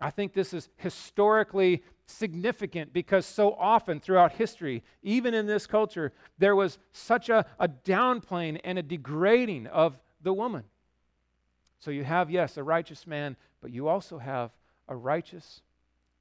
I 0.00 0.10
think 0.10 0.32
this 0.32 0.54
is 0.54 0.68
historically 0.76 1.82
significant 2.06 2.92
because 2.92 3.26
so 3.26 3.52
often 3.54 4.00
throughout 4.00 4.32
history, 4.32 4.82
even 5.02 5.34
in 5.34 5.46
this 5.46 5.66
culture, 5.66 6.12
there 6.38 6.56
was 6.56 6.78
such 6.92 7.28
a, 7.28 7.46
a 7.58 7.68
downplaying 7.68 8.60
and 8.64 8.78
a 8.78 8.82
degrading 8.82 9.66
of 9.66 9.98
the 10.22 10.32
woman. 10.32 10.64
So 11.78 11.90
you 11.90 12.04
have, 12.04 12.30
yes, 12.30 12.56
a 12.56 12.62
righteous 12.62 13.06
man, 13.06 13.36
but 13.60 13.70
you 13.70 13.88
also 13.88 14.18
have 14.18 14.50
a 14.88 14.96
righteous 14.96 15.62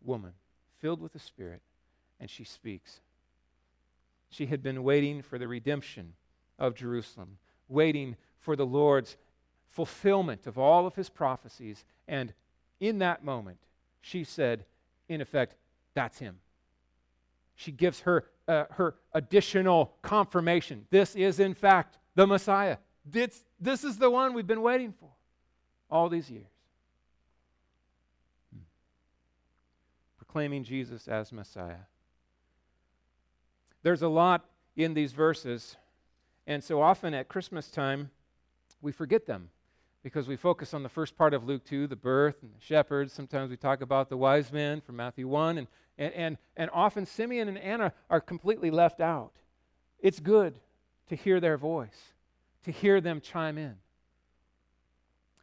woman 0.03 0.33
filled 0.79 1.01
with 1.01 1.13
the 1.13 1.19
Spirit, 1.19 1.61
and 2.19 2.29
she 2.29 2.43
speaks. 2.43 3.01
She 4.29 4.45
had 4.45 4.61
been 4.61 4.83
waiting 4.83 5.21
for 5.21 5.37
the 5.37 5.47
redemption 5.47 6.13
of 6.59 6.75
Jerusalem, 6.75 7.37
waiting 7.67 8.15
for 8.39 8.55
the 8.55 8.65
Lord's 8.65 9.17
fulfillment 9.67 10.45
of 10.45 10.57
all 10.57 10.85
of 10.85 10.95
his 10.95 11.09
prophecies. 11.09 11.85
And 12.07 12.33
in 12.79 12.99
that 12.99 13.23
moment, 13.23 13.57
she 14.01 14.23
said, 14.23 14.65
in 15.07 15.21
effect, 15.21 15.55
that's 15.93 16.19
him. 16.19 16.37
She 17.55 17.71
gives 17.71 18.01
her, 18.01 18.25
uh, 18.47 18.65
her 18.71 18.95
additional 19.13 19.93
confirmation. 20.01 20.85
This 20.89 21.15
is, 21.15 21.39
in 21.39 21.53
fact, 21.53 21.97
the 22.15 22.25
Messiah. 22.27 22.77
This, 23.05 23.43
this 23.59 23.83
is 23.83 23.97
the 23.97 24.09
one 24.09 24.33
we've 24.33 24.47
been 24.47 24.61
waiting 24.61 24.93
for 24.93 25.09
all 25.89 26.09
these 26.09 26.29
years. 26.29 26.47
Hmm. 28.53 28.61
Proclaiming 30.17 30.63
Jesus 30.63 31.07
as 31.07 31.31
Messiah. 31.31 31.85
There's 33.83 34.01
a 34.01 34.09
lot 34.09 34.45
in 34.75 34.93
these 34.93 35.11
verses 35.11 35.75
and 36.49 36.63
so 36.63 36.81
often 36.81 37.13
at 37.13 37.27
Christmas 37.27 37.69
time, 37.69 38.09
we 38.81 38.91
forget 38.91 39.27
them 39.27 39.49
because 40.01 40.27
we 40.27 40.35
focus 40.35 40.73
on 40.73 40.81
the 40.81 40.89
first 40.89 41.15
part 41.15 41.35
of 41.35 41.43
Luke 41.43 41.63
2, 41.63 41.85
the 41.85 41.95
birth 41.95 42.41
and 42.41 42.51
the 42.51 42.59
shepherds. 42.59 43.13
Sometimes 43.13 43.51
we 43.51 43.55
talk 43.55 43.81
about 43.81 44.09
the 44.09 44.17
wise 44.17 44.51
men 44.51 44.81
from 44.81 44.95
Matthew 44.95 45.27
1. 45.27 45.59
And, 45.59 45.67
and, 45.99 46.13
and, 46.15 46.37
and 46.57 46.71
often 46.73 47.05
Simeon 47.05 47.49
and 47.49 47.57
Anna 47.59 47.93
are 48.09 48.19
completely 48.19 48.71
left 48.71 48.99
out. 48.99 49.33
it's 49.99 50.19
good 50.19 50.59
to 51.09 51.15
hear 51.15 51.39
their 51.39 51.55
voice, 51.55 52.13
to 52.63 52.71
hear 52.71 52.99
them 52.99 53.21
chime 53.21 53.59
in. 53.59 53.75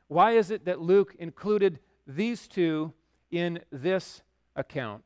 Why 0.08 0.32
is 0.32 0.50
it 0.50 0.64
that 0.64 0.80
Luke 0.80 1.14
included 1.20 1.78
these 2.04 2.48
two 2.48 2.92
in 3.30 3.60
this 3.70 4.22
account? 4.56 5.04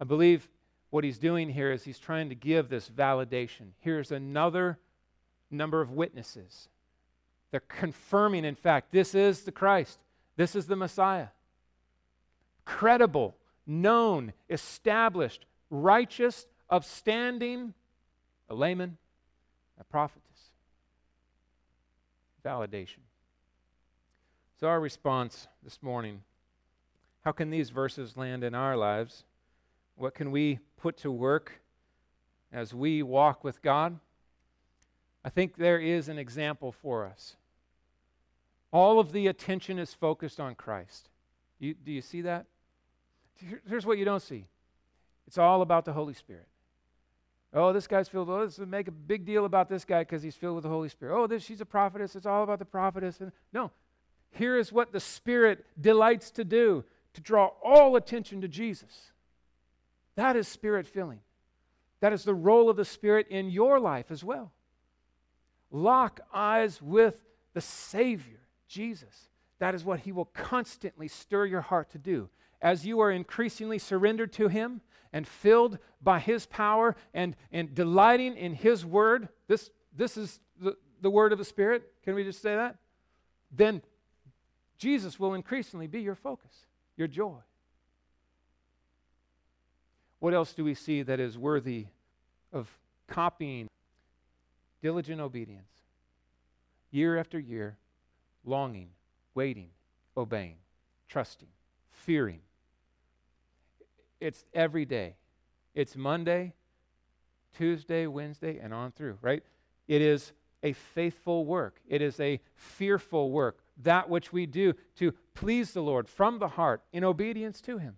I 0.00 0.04
believe 0.04 0.48
what 0.92 1.04
he's 1.04 1.16
doing 1.16 1.48
here 1.48 1.72
is 1.72 1.84
he's 1.84 1.98
trying 1.98 2.28
to 2.28 2.34
give 2.34 2.68
this 2.68 2.90
validation. 2.90 3.68
Here's 3.80 4.12
another 4.12 4.78
number 5.50 5.80
of 5.80 5.90
witnesses. 5.90 6.68
They're 7.50 7.60
confirming, 7.60 8.44
in 8.44 8.54
fact, 8.54 8.92
this 8.92 9.14
is 9.14 9.44
the 9.44 9.52
Christ, 9.52 9.98
this 10.36 10.54
is 10.54 10.66
the 10.66 10.76
Messiah. 10.76 11.28
Credible, 12.66 13.34
known, 13.66 14.34
established, 14.50 15.46
righteous, 15.70 16.46
upstanding, 16.68 17.72
a 18.50 18.54
layman, 18.54 18.98
a 19.80 19.84
prophetess. 19.84 20.50
Validation. 22.44 23.00
So, 24.60 24.68
our 24.68 24.78
response 24.78 25.48
this 25.64 25.82
morning 25.82 26.20
how 27.24 27.32
can 27.32 27.50
these 27.50 27.70
verses 27.70 28.16
land 28.16 28.44
in 28.44 28.54
our 28.54 28.76
lives? 28.76 29.24
What 29.96 30.14
can 30.14 30.30
we 30.30 30.58
put 30.76 30.96
to 30.98 31.10
work 31.10 31.60
as 32.52 32.74
we 32.74 33.02
walk 33.02 33.44
with 33.44 33.62
God? 33.62 33.98
I 35.24 35.28
think 35.28 35.56
there 35.56 35.78
is 35.78 36.08
an 36.08 36.18
example 36.18 36.72
for 36.72 37.06
us. 37.06 37.36
All 38.72 38.98
of 38.98 39.12
the 39.12 39.26
attention 39.26 39.78
is 39.78 39.94
focused 39.94 40.40
on 40.40 40.54
Christ. 40.54 41.08
Do 41.60 41.66
you, 41.66 41.74
do 41.74 41.92
you 41.92 42.00
see 42.00 42.22
that? 42.22 42.46
Here's 43.68 43.86
what 43.86 43.98
you 43.98 44.04
don't 44.04 44.22
see 44.22 44.46
it's 45.26 45.38
all 45.38 45.62
about 45.62 45.84
the 45.84 45.92
Holy 45.92 46.14
Spirit. 46.14 46.46
Oh, 47.54 47.72
this 47.72 47.86
guy's 47.86 48.08
filled. 48.08 48.30
Oh, 48.30 48.40
let's 48.40 48.58
make 48.58 48.88
a 48.88 48.92
big 48.92 49.26
deal 49.26 49.44
about 49.44 49.68
this 49.68 49.84
guy 49.84 50.00
because 50.00 50.22
he's 50.22 50.34
filled 50.34 50.56
with 50.56 50.64
the 50.64 50.70
Holy 50.70 50.88
Spirit. 50.88 51.14
Oh, 51.14 51.26
this 51.26 51.42
she's 51.42 51.60
a 51.60 51.66
prophetess. 51.66 52.16
It's 52.16 52.26
all 52.26 52.42
about 52.42 52.58
the 52.58 52.64
prophetess. 52.64 53.20
And 53.20 53.30
no, 53.52 53.70
here 54.30 54.56
is 54.56 54.72
what 54.72 54.92
the 54.92 55.00
Spirit 55.00 55.64
delights 55.80 56.30
to 56.32 56.44
do 56.44 56.84
to 57.12 57.20
draw 57.20 57.50
all 57.62 57.96
attention 57.96 58.40
to 58.40 58.48
Jesus. 58.48 59.11
That 60.16 60.36
is 60.36 60.48
spirit 60.48 60.86
filling. 60.86 61.20
That 62.02 62.12
is 62.12 62.24
the 62.24 62.34
role 62.34 62.68
of 62.68 62.76
the 62.76 62.84
Spirit 62.84 63.28
in 63.28 63.48
your 63.48 63.78
life 63.78 64.10
as 64.10 64.24
well. 64.24 64.52
Lock 65.70 66.20
eyes 66.34 66.82
with 66.82 67.14
the 67.54 67.60
Savior, 67.60 68.40
Jesus. 68.66 69.28
That 69.60 69.76
is 69.76 69.84
what 69.84 70.00
He 70.00 70.10
will 70.10 70.24
constantly 70.24 71.06
stir 71.06 71.46
your 71.46 71.60
heart 71.60 71.90
to 71.90 71.98
do. 71.98 72.28
As 72.60 72.84
you 72.84 72.98
are 72.98 73.12
increasingly 73.12 73.78
surrendered 73.78 74.32
to 74.32 74.48
Him 74.48 74.80
and 75.12 75.28
filled 75.28 75.78
by 76.02 76.18
His 76.18 76.44
power 76.44 76.96
and, 77.14 77.36
and 77.52 77.72
delighting 77.72 78.36
in 78.36 78.54
His 78.54 78.84
Word, 78.84 79.28
this, 79.46 79.70
this 79.96 80.16
is 80.16 80.40
the, 80.60 80.76
the 81.00 81.10
Word 81.10 81.30
of 81.30 81.38
the 81.38 81.44
Spirit. 81.44 81.84
Can 82.02 82.16
we 82.16 82.24
just 82.24 82.42
say 82.42 82.56
that? 82.56 82.78
Then 83.52 83.80
Jesus 84.76 85.20
will 85.20 85.34
increasingly 85.34 85.86
be 85.86 86.00
your 86.00 86.16
focus, 86.16 86.66
your 86.96 87.06
joy. 87.06 87.38
What 90.22 90.34
else 90.34 90.52
do 90.52 90.62
we 90.62 90.74
see 90.74 91.02
that 91.02 91.18
is 91.18 91.36
worthy 91.36 91.86
of 92.52 92.70
copying? 93.08 93.66
Diligent 94.80 95.20
obedience. 95.20 95.72
Year 96.92 97.18
after 97.18 97.40
year, 97.40 97.76
longing, 98.44 98.90
waiting, 99.34 99.70
obeying, 100.16 100.58
trusting, 101.08 101.48
fearing. 101.90 102.38
It's 104.20 104.44
every 104.54 104.84
day. 104.84 105.16
It's 105.74 105.96
Monday, 105.96 106.54
Tuesday, 107.58 108.06
Wednesday, 108.06 108.60
and 108.60 108.72
on 108.72 108.92
through, 108.92 109.18
right? 109.22 109.42
It 109.88 110.02
is 110.02 110.34
a 110.62 110.72
faithful 110.72 111.44
work. 111.44 111.80
It 111.88 112.00
is 112.00 112.20
a 112.20 112.38
fearful 112.54 113.32
work 113.32 113.58
that 113.82 114.08
which 114.08 114.32
we 114.32 114.46
do 114.46 114.74
to 114.98 115.14
please 115.34 115.72
the 115.72 115.82
Lord 115.82 116.08
from 116.08 116.38
the 116.38 116.46
heart 116.46 116.80
in 116.92 117.02
obedience 117.02 117.60
to 117.62 117.78
Him. 117.78 117.96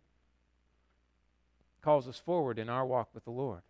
Calls 1.84 2.08
us 2.08 2.18
forward 2.18 2.58
in 2.58 2.70
our 2.70 2.86
walk 2.86 3.10
with 3.12 3.24
the 3.24 3.30
Lord. 3.30 3.60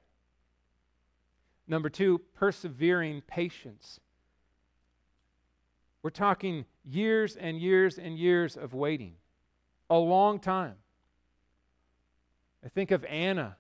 Number 1.67 1.89
two, 1.89 2.21
persevering 2.37 3.23
patience. 3.23 3.99
We're 6.01 6.11
talking 6.11 6.65
years 6.85 7.35
and 7.35 7.59
years 7.59 7.99
and 7.99 8.17
years 8.17 8.57
of 8.57 8.73
waiting, 8.73 9.15
a 9.91 9.97
long 9.99 10.39
time. 10.39 10.77
I 12.65 12.69
think 12.69 12.93
of 12.93 13.05
Anna 13.07 13.57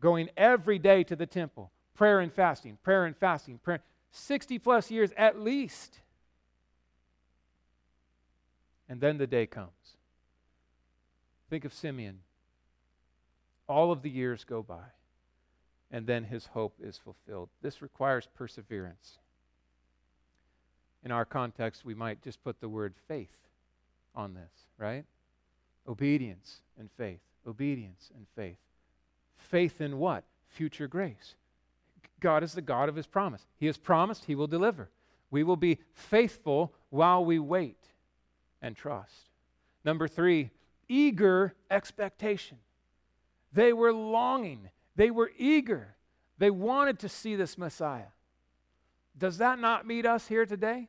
going 0.00 0.30
every 0.34 0.78
day 0.78 1.04
to 1.04 1.14
the 1.14 1.26
temple, 1.26 1.72
prayer 1.92 2.20
and 2.20 2.32
fasting, 2.32 2.78
prayer 2.82 3.04
and 3.04 3.14
fasting, 3.14 3.58
prayer. 3.58 3.80
60 4.12 4.58
plus 4.60 4.90
years 4.90 5.10
at 5.14 5.38
least. 5.38 6.00
And 8.88 8.98
then 8.98 9.18
the 9.18 9.26
day 9.26 9.44
comes. 9.44 9.98
Think 11.50 11.66
of 11.66 11.74
Simeon. 11.74 12.20
All 13.72 13.90
of 13.90 14.02
the 14.02 14.10
years 14.10 14.44
go 14.44 14.62
by, 14.62 14.84
and 15.90 16.06
then 16.06 16.24
his 16.24 16.44
hope 16.44 16.74
is 16.82 16.98
fulfilled. 16.98 17.48
This 17.62 17.80
requires 17.80 18.28
perseverance. 18.34 19.18
In 21.02 21.10
our 21.10 21.24
context, 21.24 21.82
we 21.82 21.94
might 21.94 22.20
just 22.20 22.44
put 22.44 22.60
the 22.60 22.68
word 22.68 22.92
faith 23.08 23.34
on 24.14 24.34
this, 24.34 24.52
right? 24.76 25.06
Obedience 25.88 26.60
and 26.78 26.90
faith. 26.98 27.20
Obedience 27.46 28.10
and 28.14 28.26
faith. 28.36 28.58
Faith 29.38 29.80
in 29.80 29.98
what? 29.98 30.24
Future 30.50 30.86
grace. 30.86 31.34
God 32.20 32.42
is 32.42 32.52
the 32.52 32.60
God 32.60 32.90
of 32.90 32.94
his 32.94 33.06
promise. 33.06 33.46
He 33.58 33.64
has 33.66 33.78
promised, 33.78 34.26
he 34.26 34.34
will 34.34 34.46
deliver. 34.46 34.90
We 35.30 35.44
will 35.44 35.56
be 35.56 35.78
faithful 35.94 36.74
while 36.90 37.24
we 37.24 37.38
wait 37.38 37.80
and 38.60 38.76
trust. 38.76 39.30
Number 39.82 40.08
three, 40.08 40.50
eager 40.88 41.54
expectation. 41.70 42.58
They 43.52 43.72
were 43.72 43.92
longing, 43.92 44.70
they 44.96 45.10
were 45.10 45.30
eager, 45.36 45.96
they 46.38 46.50
wanted 46.50 46.98
to 47.00 47.08
see 47.08 47.36
this 47.36 47.58
Messiah. 47.58 48.12
Does 49.16 49.38
that 49.38 49.58
not 49.58 49.86
meet 49.86 50.06
us 50.06 50.28
here 50.28 50.46
today 50.46 50.88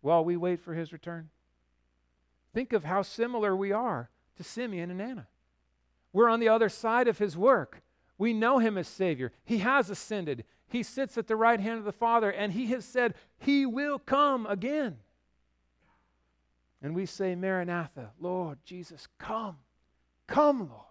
while 0.00 0.24
we 0.24 0.36
wait 0.36 0.60
for 0.60 0.74
his 0.74 0.92
return? 0.92 1.30
Think 2.52 2.72
of 2.72 2.84
how 2.84 3.02
similar 3.02 3.54
we 3.54 3.70
are 3.70 4.10
to 4.36 4.42
Simeon 4.42 4.90
and 4.90 5.00
Anna. 5.00 5.28
We're 6.12 6.28
on 6.28 6.40
the 6.40 6.48
other 6.48 6.68
side 6.68 7.08
of 7.08 7.18
his 7.18 7.36
work. 7.36 7.82
We 8.18 8.32
know 8.32 8.58
him 8.58 8.78
as 8.78 8.88
Savior. 8.88 9.32
He 9.44 9.58
has 9.58 9.90
ascended. 9.90 10.44
He 10.66 10.82
sits 10.82 11.18
at 11.18 11.26
the 11.26 11.36
right 11.36 11.60
hand 11.60 11.78
of 11.78 11.84
the 11.84 11.92
Father, 11.92 12.30
and 12.30 12.52
he 12.52 12.66
has 12.68 12.84
said, 12.84 13.14
He 13.38 13.66
will 13.66 13.98
come 13.98 14.46
again. 14.46 14.96
And 16.82 16.94
we 16.94 17.06
say, 17.06 17.34
Maranatha, 17.34 18.12
Lord 18.18 18.58
Jesus, 18.64 19.06
come. 19.18 19.56
Come, 20.26 20.60
Lord. 20.70 20.86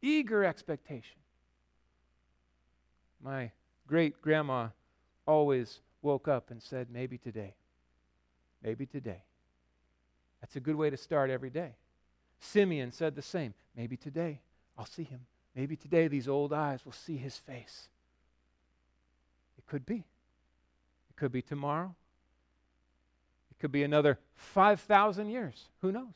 Eager 0.00 0.44
expectation. 0.44 1.16
My 3.22 3.50
great 3.86 4.20
grandma 4.22 4.68
always 5.26 5.80
woke 6.02 6.28
up 6.28 6.50
and 6.50 6.62
said, 6.62 6.88
Maybe 6.90 7.18
today. 7.18 7.54
Maybe 8.62 8.86
today. 8.86 9.22
That's 10.40 10.56
a 10.56 10.60
good 10.60 10.76
way 10.76 10.90
to 10.90 10.96
start 10.96 11.30
every 11.30 11.50
day. 11.50 11.72
Simeon 12.40 12.92
said 12.92 13.16
the 13.16 13.22
same. 13.22 13.54
Maybe 13.76 13.96
today 13.96 14.40
I'll 14.76 14.86
see 14.86 15.04
him. 15.04 15.20
Maybe 15.54 15.76
today 15.76 16.08
these 16.08 16.28
old 16.28 16.52
eyes 16.52 16.84
will 16.84 16.92
see 16.92 17.16
his 17.16 17.36
face. 17.36 17.88
It 19.58 19.66
could 19.66 19.84
be. 19.84 19.96
It 21.10 21.16
could 21.16 21.32
be 21.32 21.42
tomorrow. 21.42 21.94
It 23.50 23.58
could 23.60 23.72
be 23.72 23.82
another 23.82 24.18
5,000 24.36 25.28
years. 25.28 25.64
Who 25.80 25.90
knows? 25.90 26.14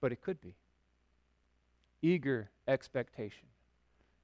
But 0.00 0.12
it 0.12 0.22
could 0.22 0.40
be. 0.40 0.54
Eager 2.02 2.50
expectation. 2.66 3.48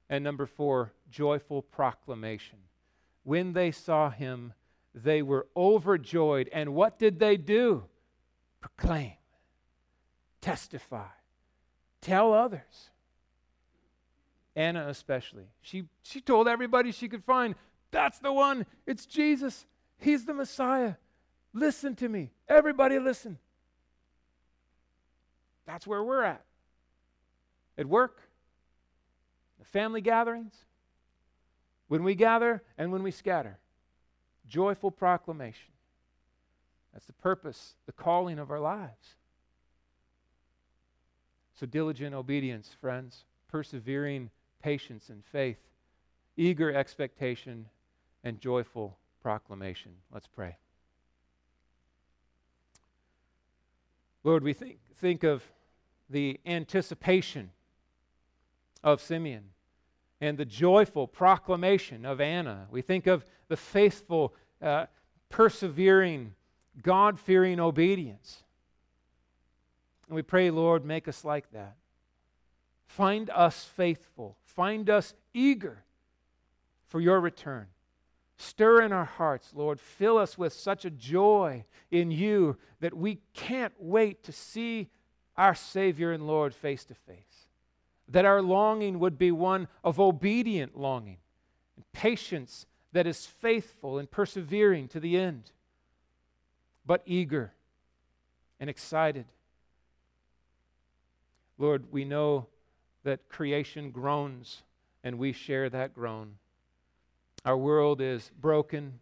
And 0.09 0.23
number 0.23 0.45
four, 0.45 0.93
joyful 1.09 1.61
proclamation. 1.61 2.59
When 3.23 3.53
they 3.53 3.71
saw 3.71 4.09
him, 4.09 4.53
they 4.93 5.21
were 5.21 5.47
overjoyed. 5.55 6.49
And 6.53 6.73
what 6.73 6.97
did 6.97 7.19
they 7.19 7.37
do? 7.37 7.83
Proclaim, 8.61 9.13
testify, 10.41 11.07
Tell 12.01 12.33
others. 12.33 12.89
Anna, 14.55 14.87
especially. 14.87 15.45
She, 15.61 15.83
she 16.03 16.21
told 16.21 16.47
everybody 16.47 16.91
she 16.91 17.07
could 17.07 17.23
find 17.23 17.55
that's 17.91 18.19
the 18.19 18.33
one. 18.33 18.65
It's 18.85 19.05
Jesus. 19.05 19.65
He's 19.97 20.25
the 20.25 20.33
Messiah. 20.33 20.95
Listen 21.53 21.95
to 21.95 22.09
me. 22.09 22.31
Everybody, 22.47 22.99
listen. 22.99 23.37
That's 25.65 25.87
where 25.87 26.03
we're 26.03 26.23
at. 26.23 26.43
At 27.77 27.85
work, 27.85 28.21
the 29.59 29.65
family 29.65 30.01
gatherings, 30.01 30.53
when 31.87 32.03
we 32.03 32.15
gather 32.15 32.63
and 32.77 32.91
when 32.91 33.03
we 33.03 33.11
scatter. 33.11 33.59
Joyful 34.47 34.91
proclamation. 34.91 35.71
That's 36.93 37.05
the 37.05 37.13
purpose, 37.13 37.75
the 37.85 37.91
calling 37.91 38.39
of 38.39 38.51
our 38.51 38.59
lives. 38.59 39.15
So, 41.55 41.65
diligent 41.65 42.13
obedience, 42.13 42.75
friends, 42.79 43.23
persevering 43.47 44.29
patience 44.61 45.09
and 45.09 45.23
faith, 45.25 45.59
eager 46.35 46.73
expectation, 46.73 47.67
and 48.23 48.39
joyful 48.39 48.97
proclamation. 49.21 49.93
Let's 50.11 50.27
pray. 50.27 50.57
Lord, 54.23 54.43
we 54.43 54.53
think, 54.53 54.79
think 54.97 55.23
of 55.23 55.43
the 56.09 56.39
anticipation 56.45 57.51
of 58.83 59.01
Simeon 59.01 59.49
and 60.19 60.37
the 60.37 60.45
joyful 60.45 61.07
proclamation 61.07 62.05
of 62.05 62.19
Anna. 62.19 62.67
We 62.71 62.81
think 62.81 63.07
of 63.07 63.25
the 63.47 63.57
faithful, 63.57 64.33
uh, 64.61 64.87
persevering, 65.29 66.33
God 66.81 67.19
fearing 67.19 67.59
obedience. 67.59 68.43
And 70.07 70.15
we 70.15 70.21
pray, 70.21 70.49
Lord, 70.49 70.85
make 70.85 71.07
us 71.07 71.23
like 71.23 71.51
that. 71.51 71.75
Find 72.85 73.29
us 73.29 73.63
faithful. 73.63 74.37
Find 74.43 74.89
us 74.89 75.13
eager 75.33 75.83
for 76.87 77.01
your 77.01 77.19
return. 77.19 77.67
Stir 78.37 78.83
in 78.83 78.91
our 78.91 79.05
hearts, 79.05 79.51
Lord. 79.53 79.79
Fill 79.79 80.17
us 80.17 80.37
with 80.37 80.53
such 80.53 80.85
a 80.85 80.91
joy 80.91 81.65
in 81.91 82.11
you 82.11 82.57
that 82.79 82.93
we 82.93 83.19
can't 83.33 83.73
wait 83.79 84.23
to 84.23 84.31
see 84.31 84.89
our 85.35 85.55
Savior 85.55 86.11
and 86.11 86.25
Lord 86.25 86.53
face 86.53 86.85
to 86.85 86.93
face. 86.93 87.36
That 88.09 88.25
our 88.25 88.41
longing 88.41 88.99
would 88.99 89.17
be 89.17 89.31
one 89.31 89.67
of 89.83 89.99
obedient 89.99 90.77
longing 90.77 91.17
and 91.75 91.91
patience 91.91 92.65
that 92.93 93.05
is 93.05 93.25
faithful 93.25 93.99
and 93.99 94.09
persevering 94.09 94.87
to 94.89 94.99
the 94.99 95.17
end, 95.17 95.51
but 96.85 97.01
eager 97.05 97.51
and 98.59 98.69
excited. 98.69 99.25
Lord, 101.57 101.91
we 101.91 102.05
know 102.05 102.47
that 103.03 103.29
creation 103.29 103.91
groans 103.91 104.63
and 105.03 105.17
we 105.17 105.31
share 105.31 105.69
that 105.69 105.93
groan. 105.93 106.35
Our 107.45 107.57
world 107.57 108.01
is 108.01 108.31
broken, 108.39 108.99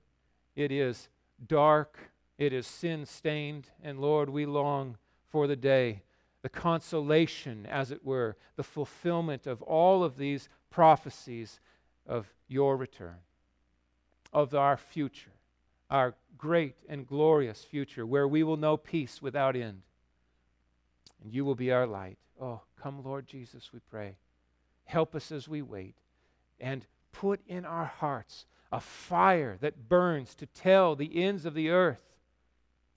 it 0.56 0.72
is 0.72 1.10
dark, 1.48 2.12
it 2.38 2.54
is 2.54 2.68
sin 2.68 3.06
stained, 3.06 3.70
and 3.82 4.00
Lord, 4.00 4.30
we 4.30 4.46
long 4.46 4.98
for 5.32 5.48
the 5.48 5.56
day, 5.56 6.04
the 6.46 6.50
consolation, 6.50 7.66
as 7.66 7.90
it 7.90 8.06
were, 8.06 8.38
the 8.56 8.62
fulfillment 8.62 9.48
of 9.48 9.64
all 9.64 10.04
of 10.04 10.16
these 10.16 10.48
prophecies 10.70 11.60
of 12.06 12.32
your 12.48 12.78
return, 12.78 13.16
of 14.32 14.54
our 14.54 14.78
future, 14.78 15.32
our 15.90 16.14
great 16.38 16.76
and 16.88 17.08
glorious 17.08 17.64
future, 17.64 18.06
where 18.06 18.28
we 18.28 18.44
will 18.44 18.58
know 18.58 18.78
peace 18.78 19.24
without 19.24 19.56
end. 19.56 19.82
And 21.24 21.34
you 21.34 21.44
will 21.44 21.56
be 21.56 21.72
our 21.72 21.88
light. 21.88 22.20
Oh, 22.40 22.62
come, 22.80 23.02
Lord 23.04 23.26
Jesus, 23.26 23.74
we 23.74 23.80
pray. 23.80 24.18
Help 24.84 25.16
us 25.16 25.32
as 25.32 25.48
we 25.48 25.64
wait. 25.64 25.96
And 26.60 26.86
put 27.12 27.42
in 27.48 27.66
our 27.66 27.86
hearts 27.86 28.46
a 28.72 28.80
fire 28.80 29.58
that 29.62 29.90
burns 29.90 30.36
to 30.36 30.46
tell 30.46 30.96
the 30.96 31.24
ends 31.24 31.48
of 31.48 31.56
the 31.56 31.72
earth 31.72 32.06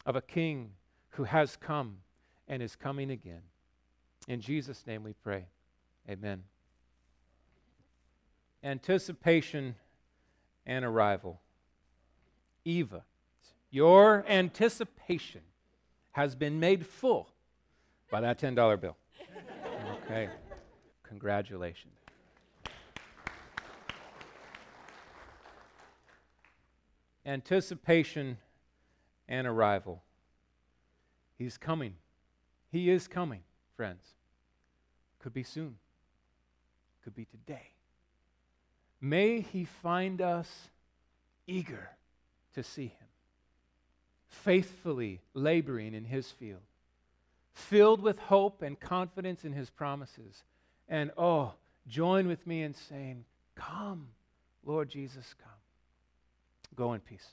of 0.04 0.16
a 0.16 0.20
king 0.20 0.72
who 1.12 1.24
has 1.24 1.56
come 1.56 2.00
and 2.48 2.62
is 2.62 2.74
coming 2.74 3.10
again. 3.10 3.42
In 4.26 4.40
Jesus' 4.40 4.86
name 4.86 5.04
we 5.04 5.12
pray. 5.12 5.44
Amen. 6.08 6.42
Anticipation 8.64 9.76
and 10.66 10.84
arrival. 10.84 11.40
Eva, 12.64 13.04
your 13.70 14.24
anticipation 14.28 15.42
has 16.12 16.34
been 16.34 16.58
made 16.58 16.84
full 16.84 17.30
by 18.10 18.20
that 18.20 18.40
$10 18.40 18.80
bill. 18.80 18.96
Okay. 20.04 20.28
Congratulations. 21.04 21.94
Anticipation 27.24 28.38
and 29.28 29.46
arrival. 29.46 30.02
He's 31.36 31.58
coming. 31.58 31.94
He 32.70 32.90
is 32.90 33.08
coming, 33.08 33.42
friends. 33.76 34.02
Could 35.20 35.34
be 35.34 35.42
soon. 35.42 35.76
Could 37.04 37.14
be 37.14 37.24
today. 37.24 37.72
May 39.00 39.40
he 39.40 39.64
find 39.64 40.20
us 40.20 40.68
eager 41.46 41.90
to 42.54 42.62
see 42.62 42.86
him, 42.86 43.08
faithfully 44.28 45.20
laboring 45.34 45.94
in 45.94 46.04
his 46.04 46.30
field 46.30 46.62
filled 47.58 48.00
with 48.00 48.18
hope 48.18 48.62
and 48.62 48.78
confidence 48.78 49.44
in 49.44 49.52
his 49.52 49.68
promises. 49.68 50.44
And 50.88 51.10
oh, 51.18 51.54
join 51.86 52.28
with 52.28 52.46
me 52.46 52.62
in 52.62 52.74
saying, 52.74 53.24
Come, 53.54 54.08
Lord 54.64 54.88
Jesus, 54.88 55.34
come. 55.42 55.50
Go 56.76 56.92
in 56.92 57.00
peace. 57.00 57.26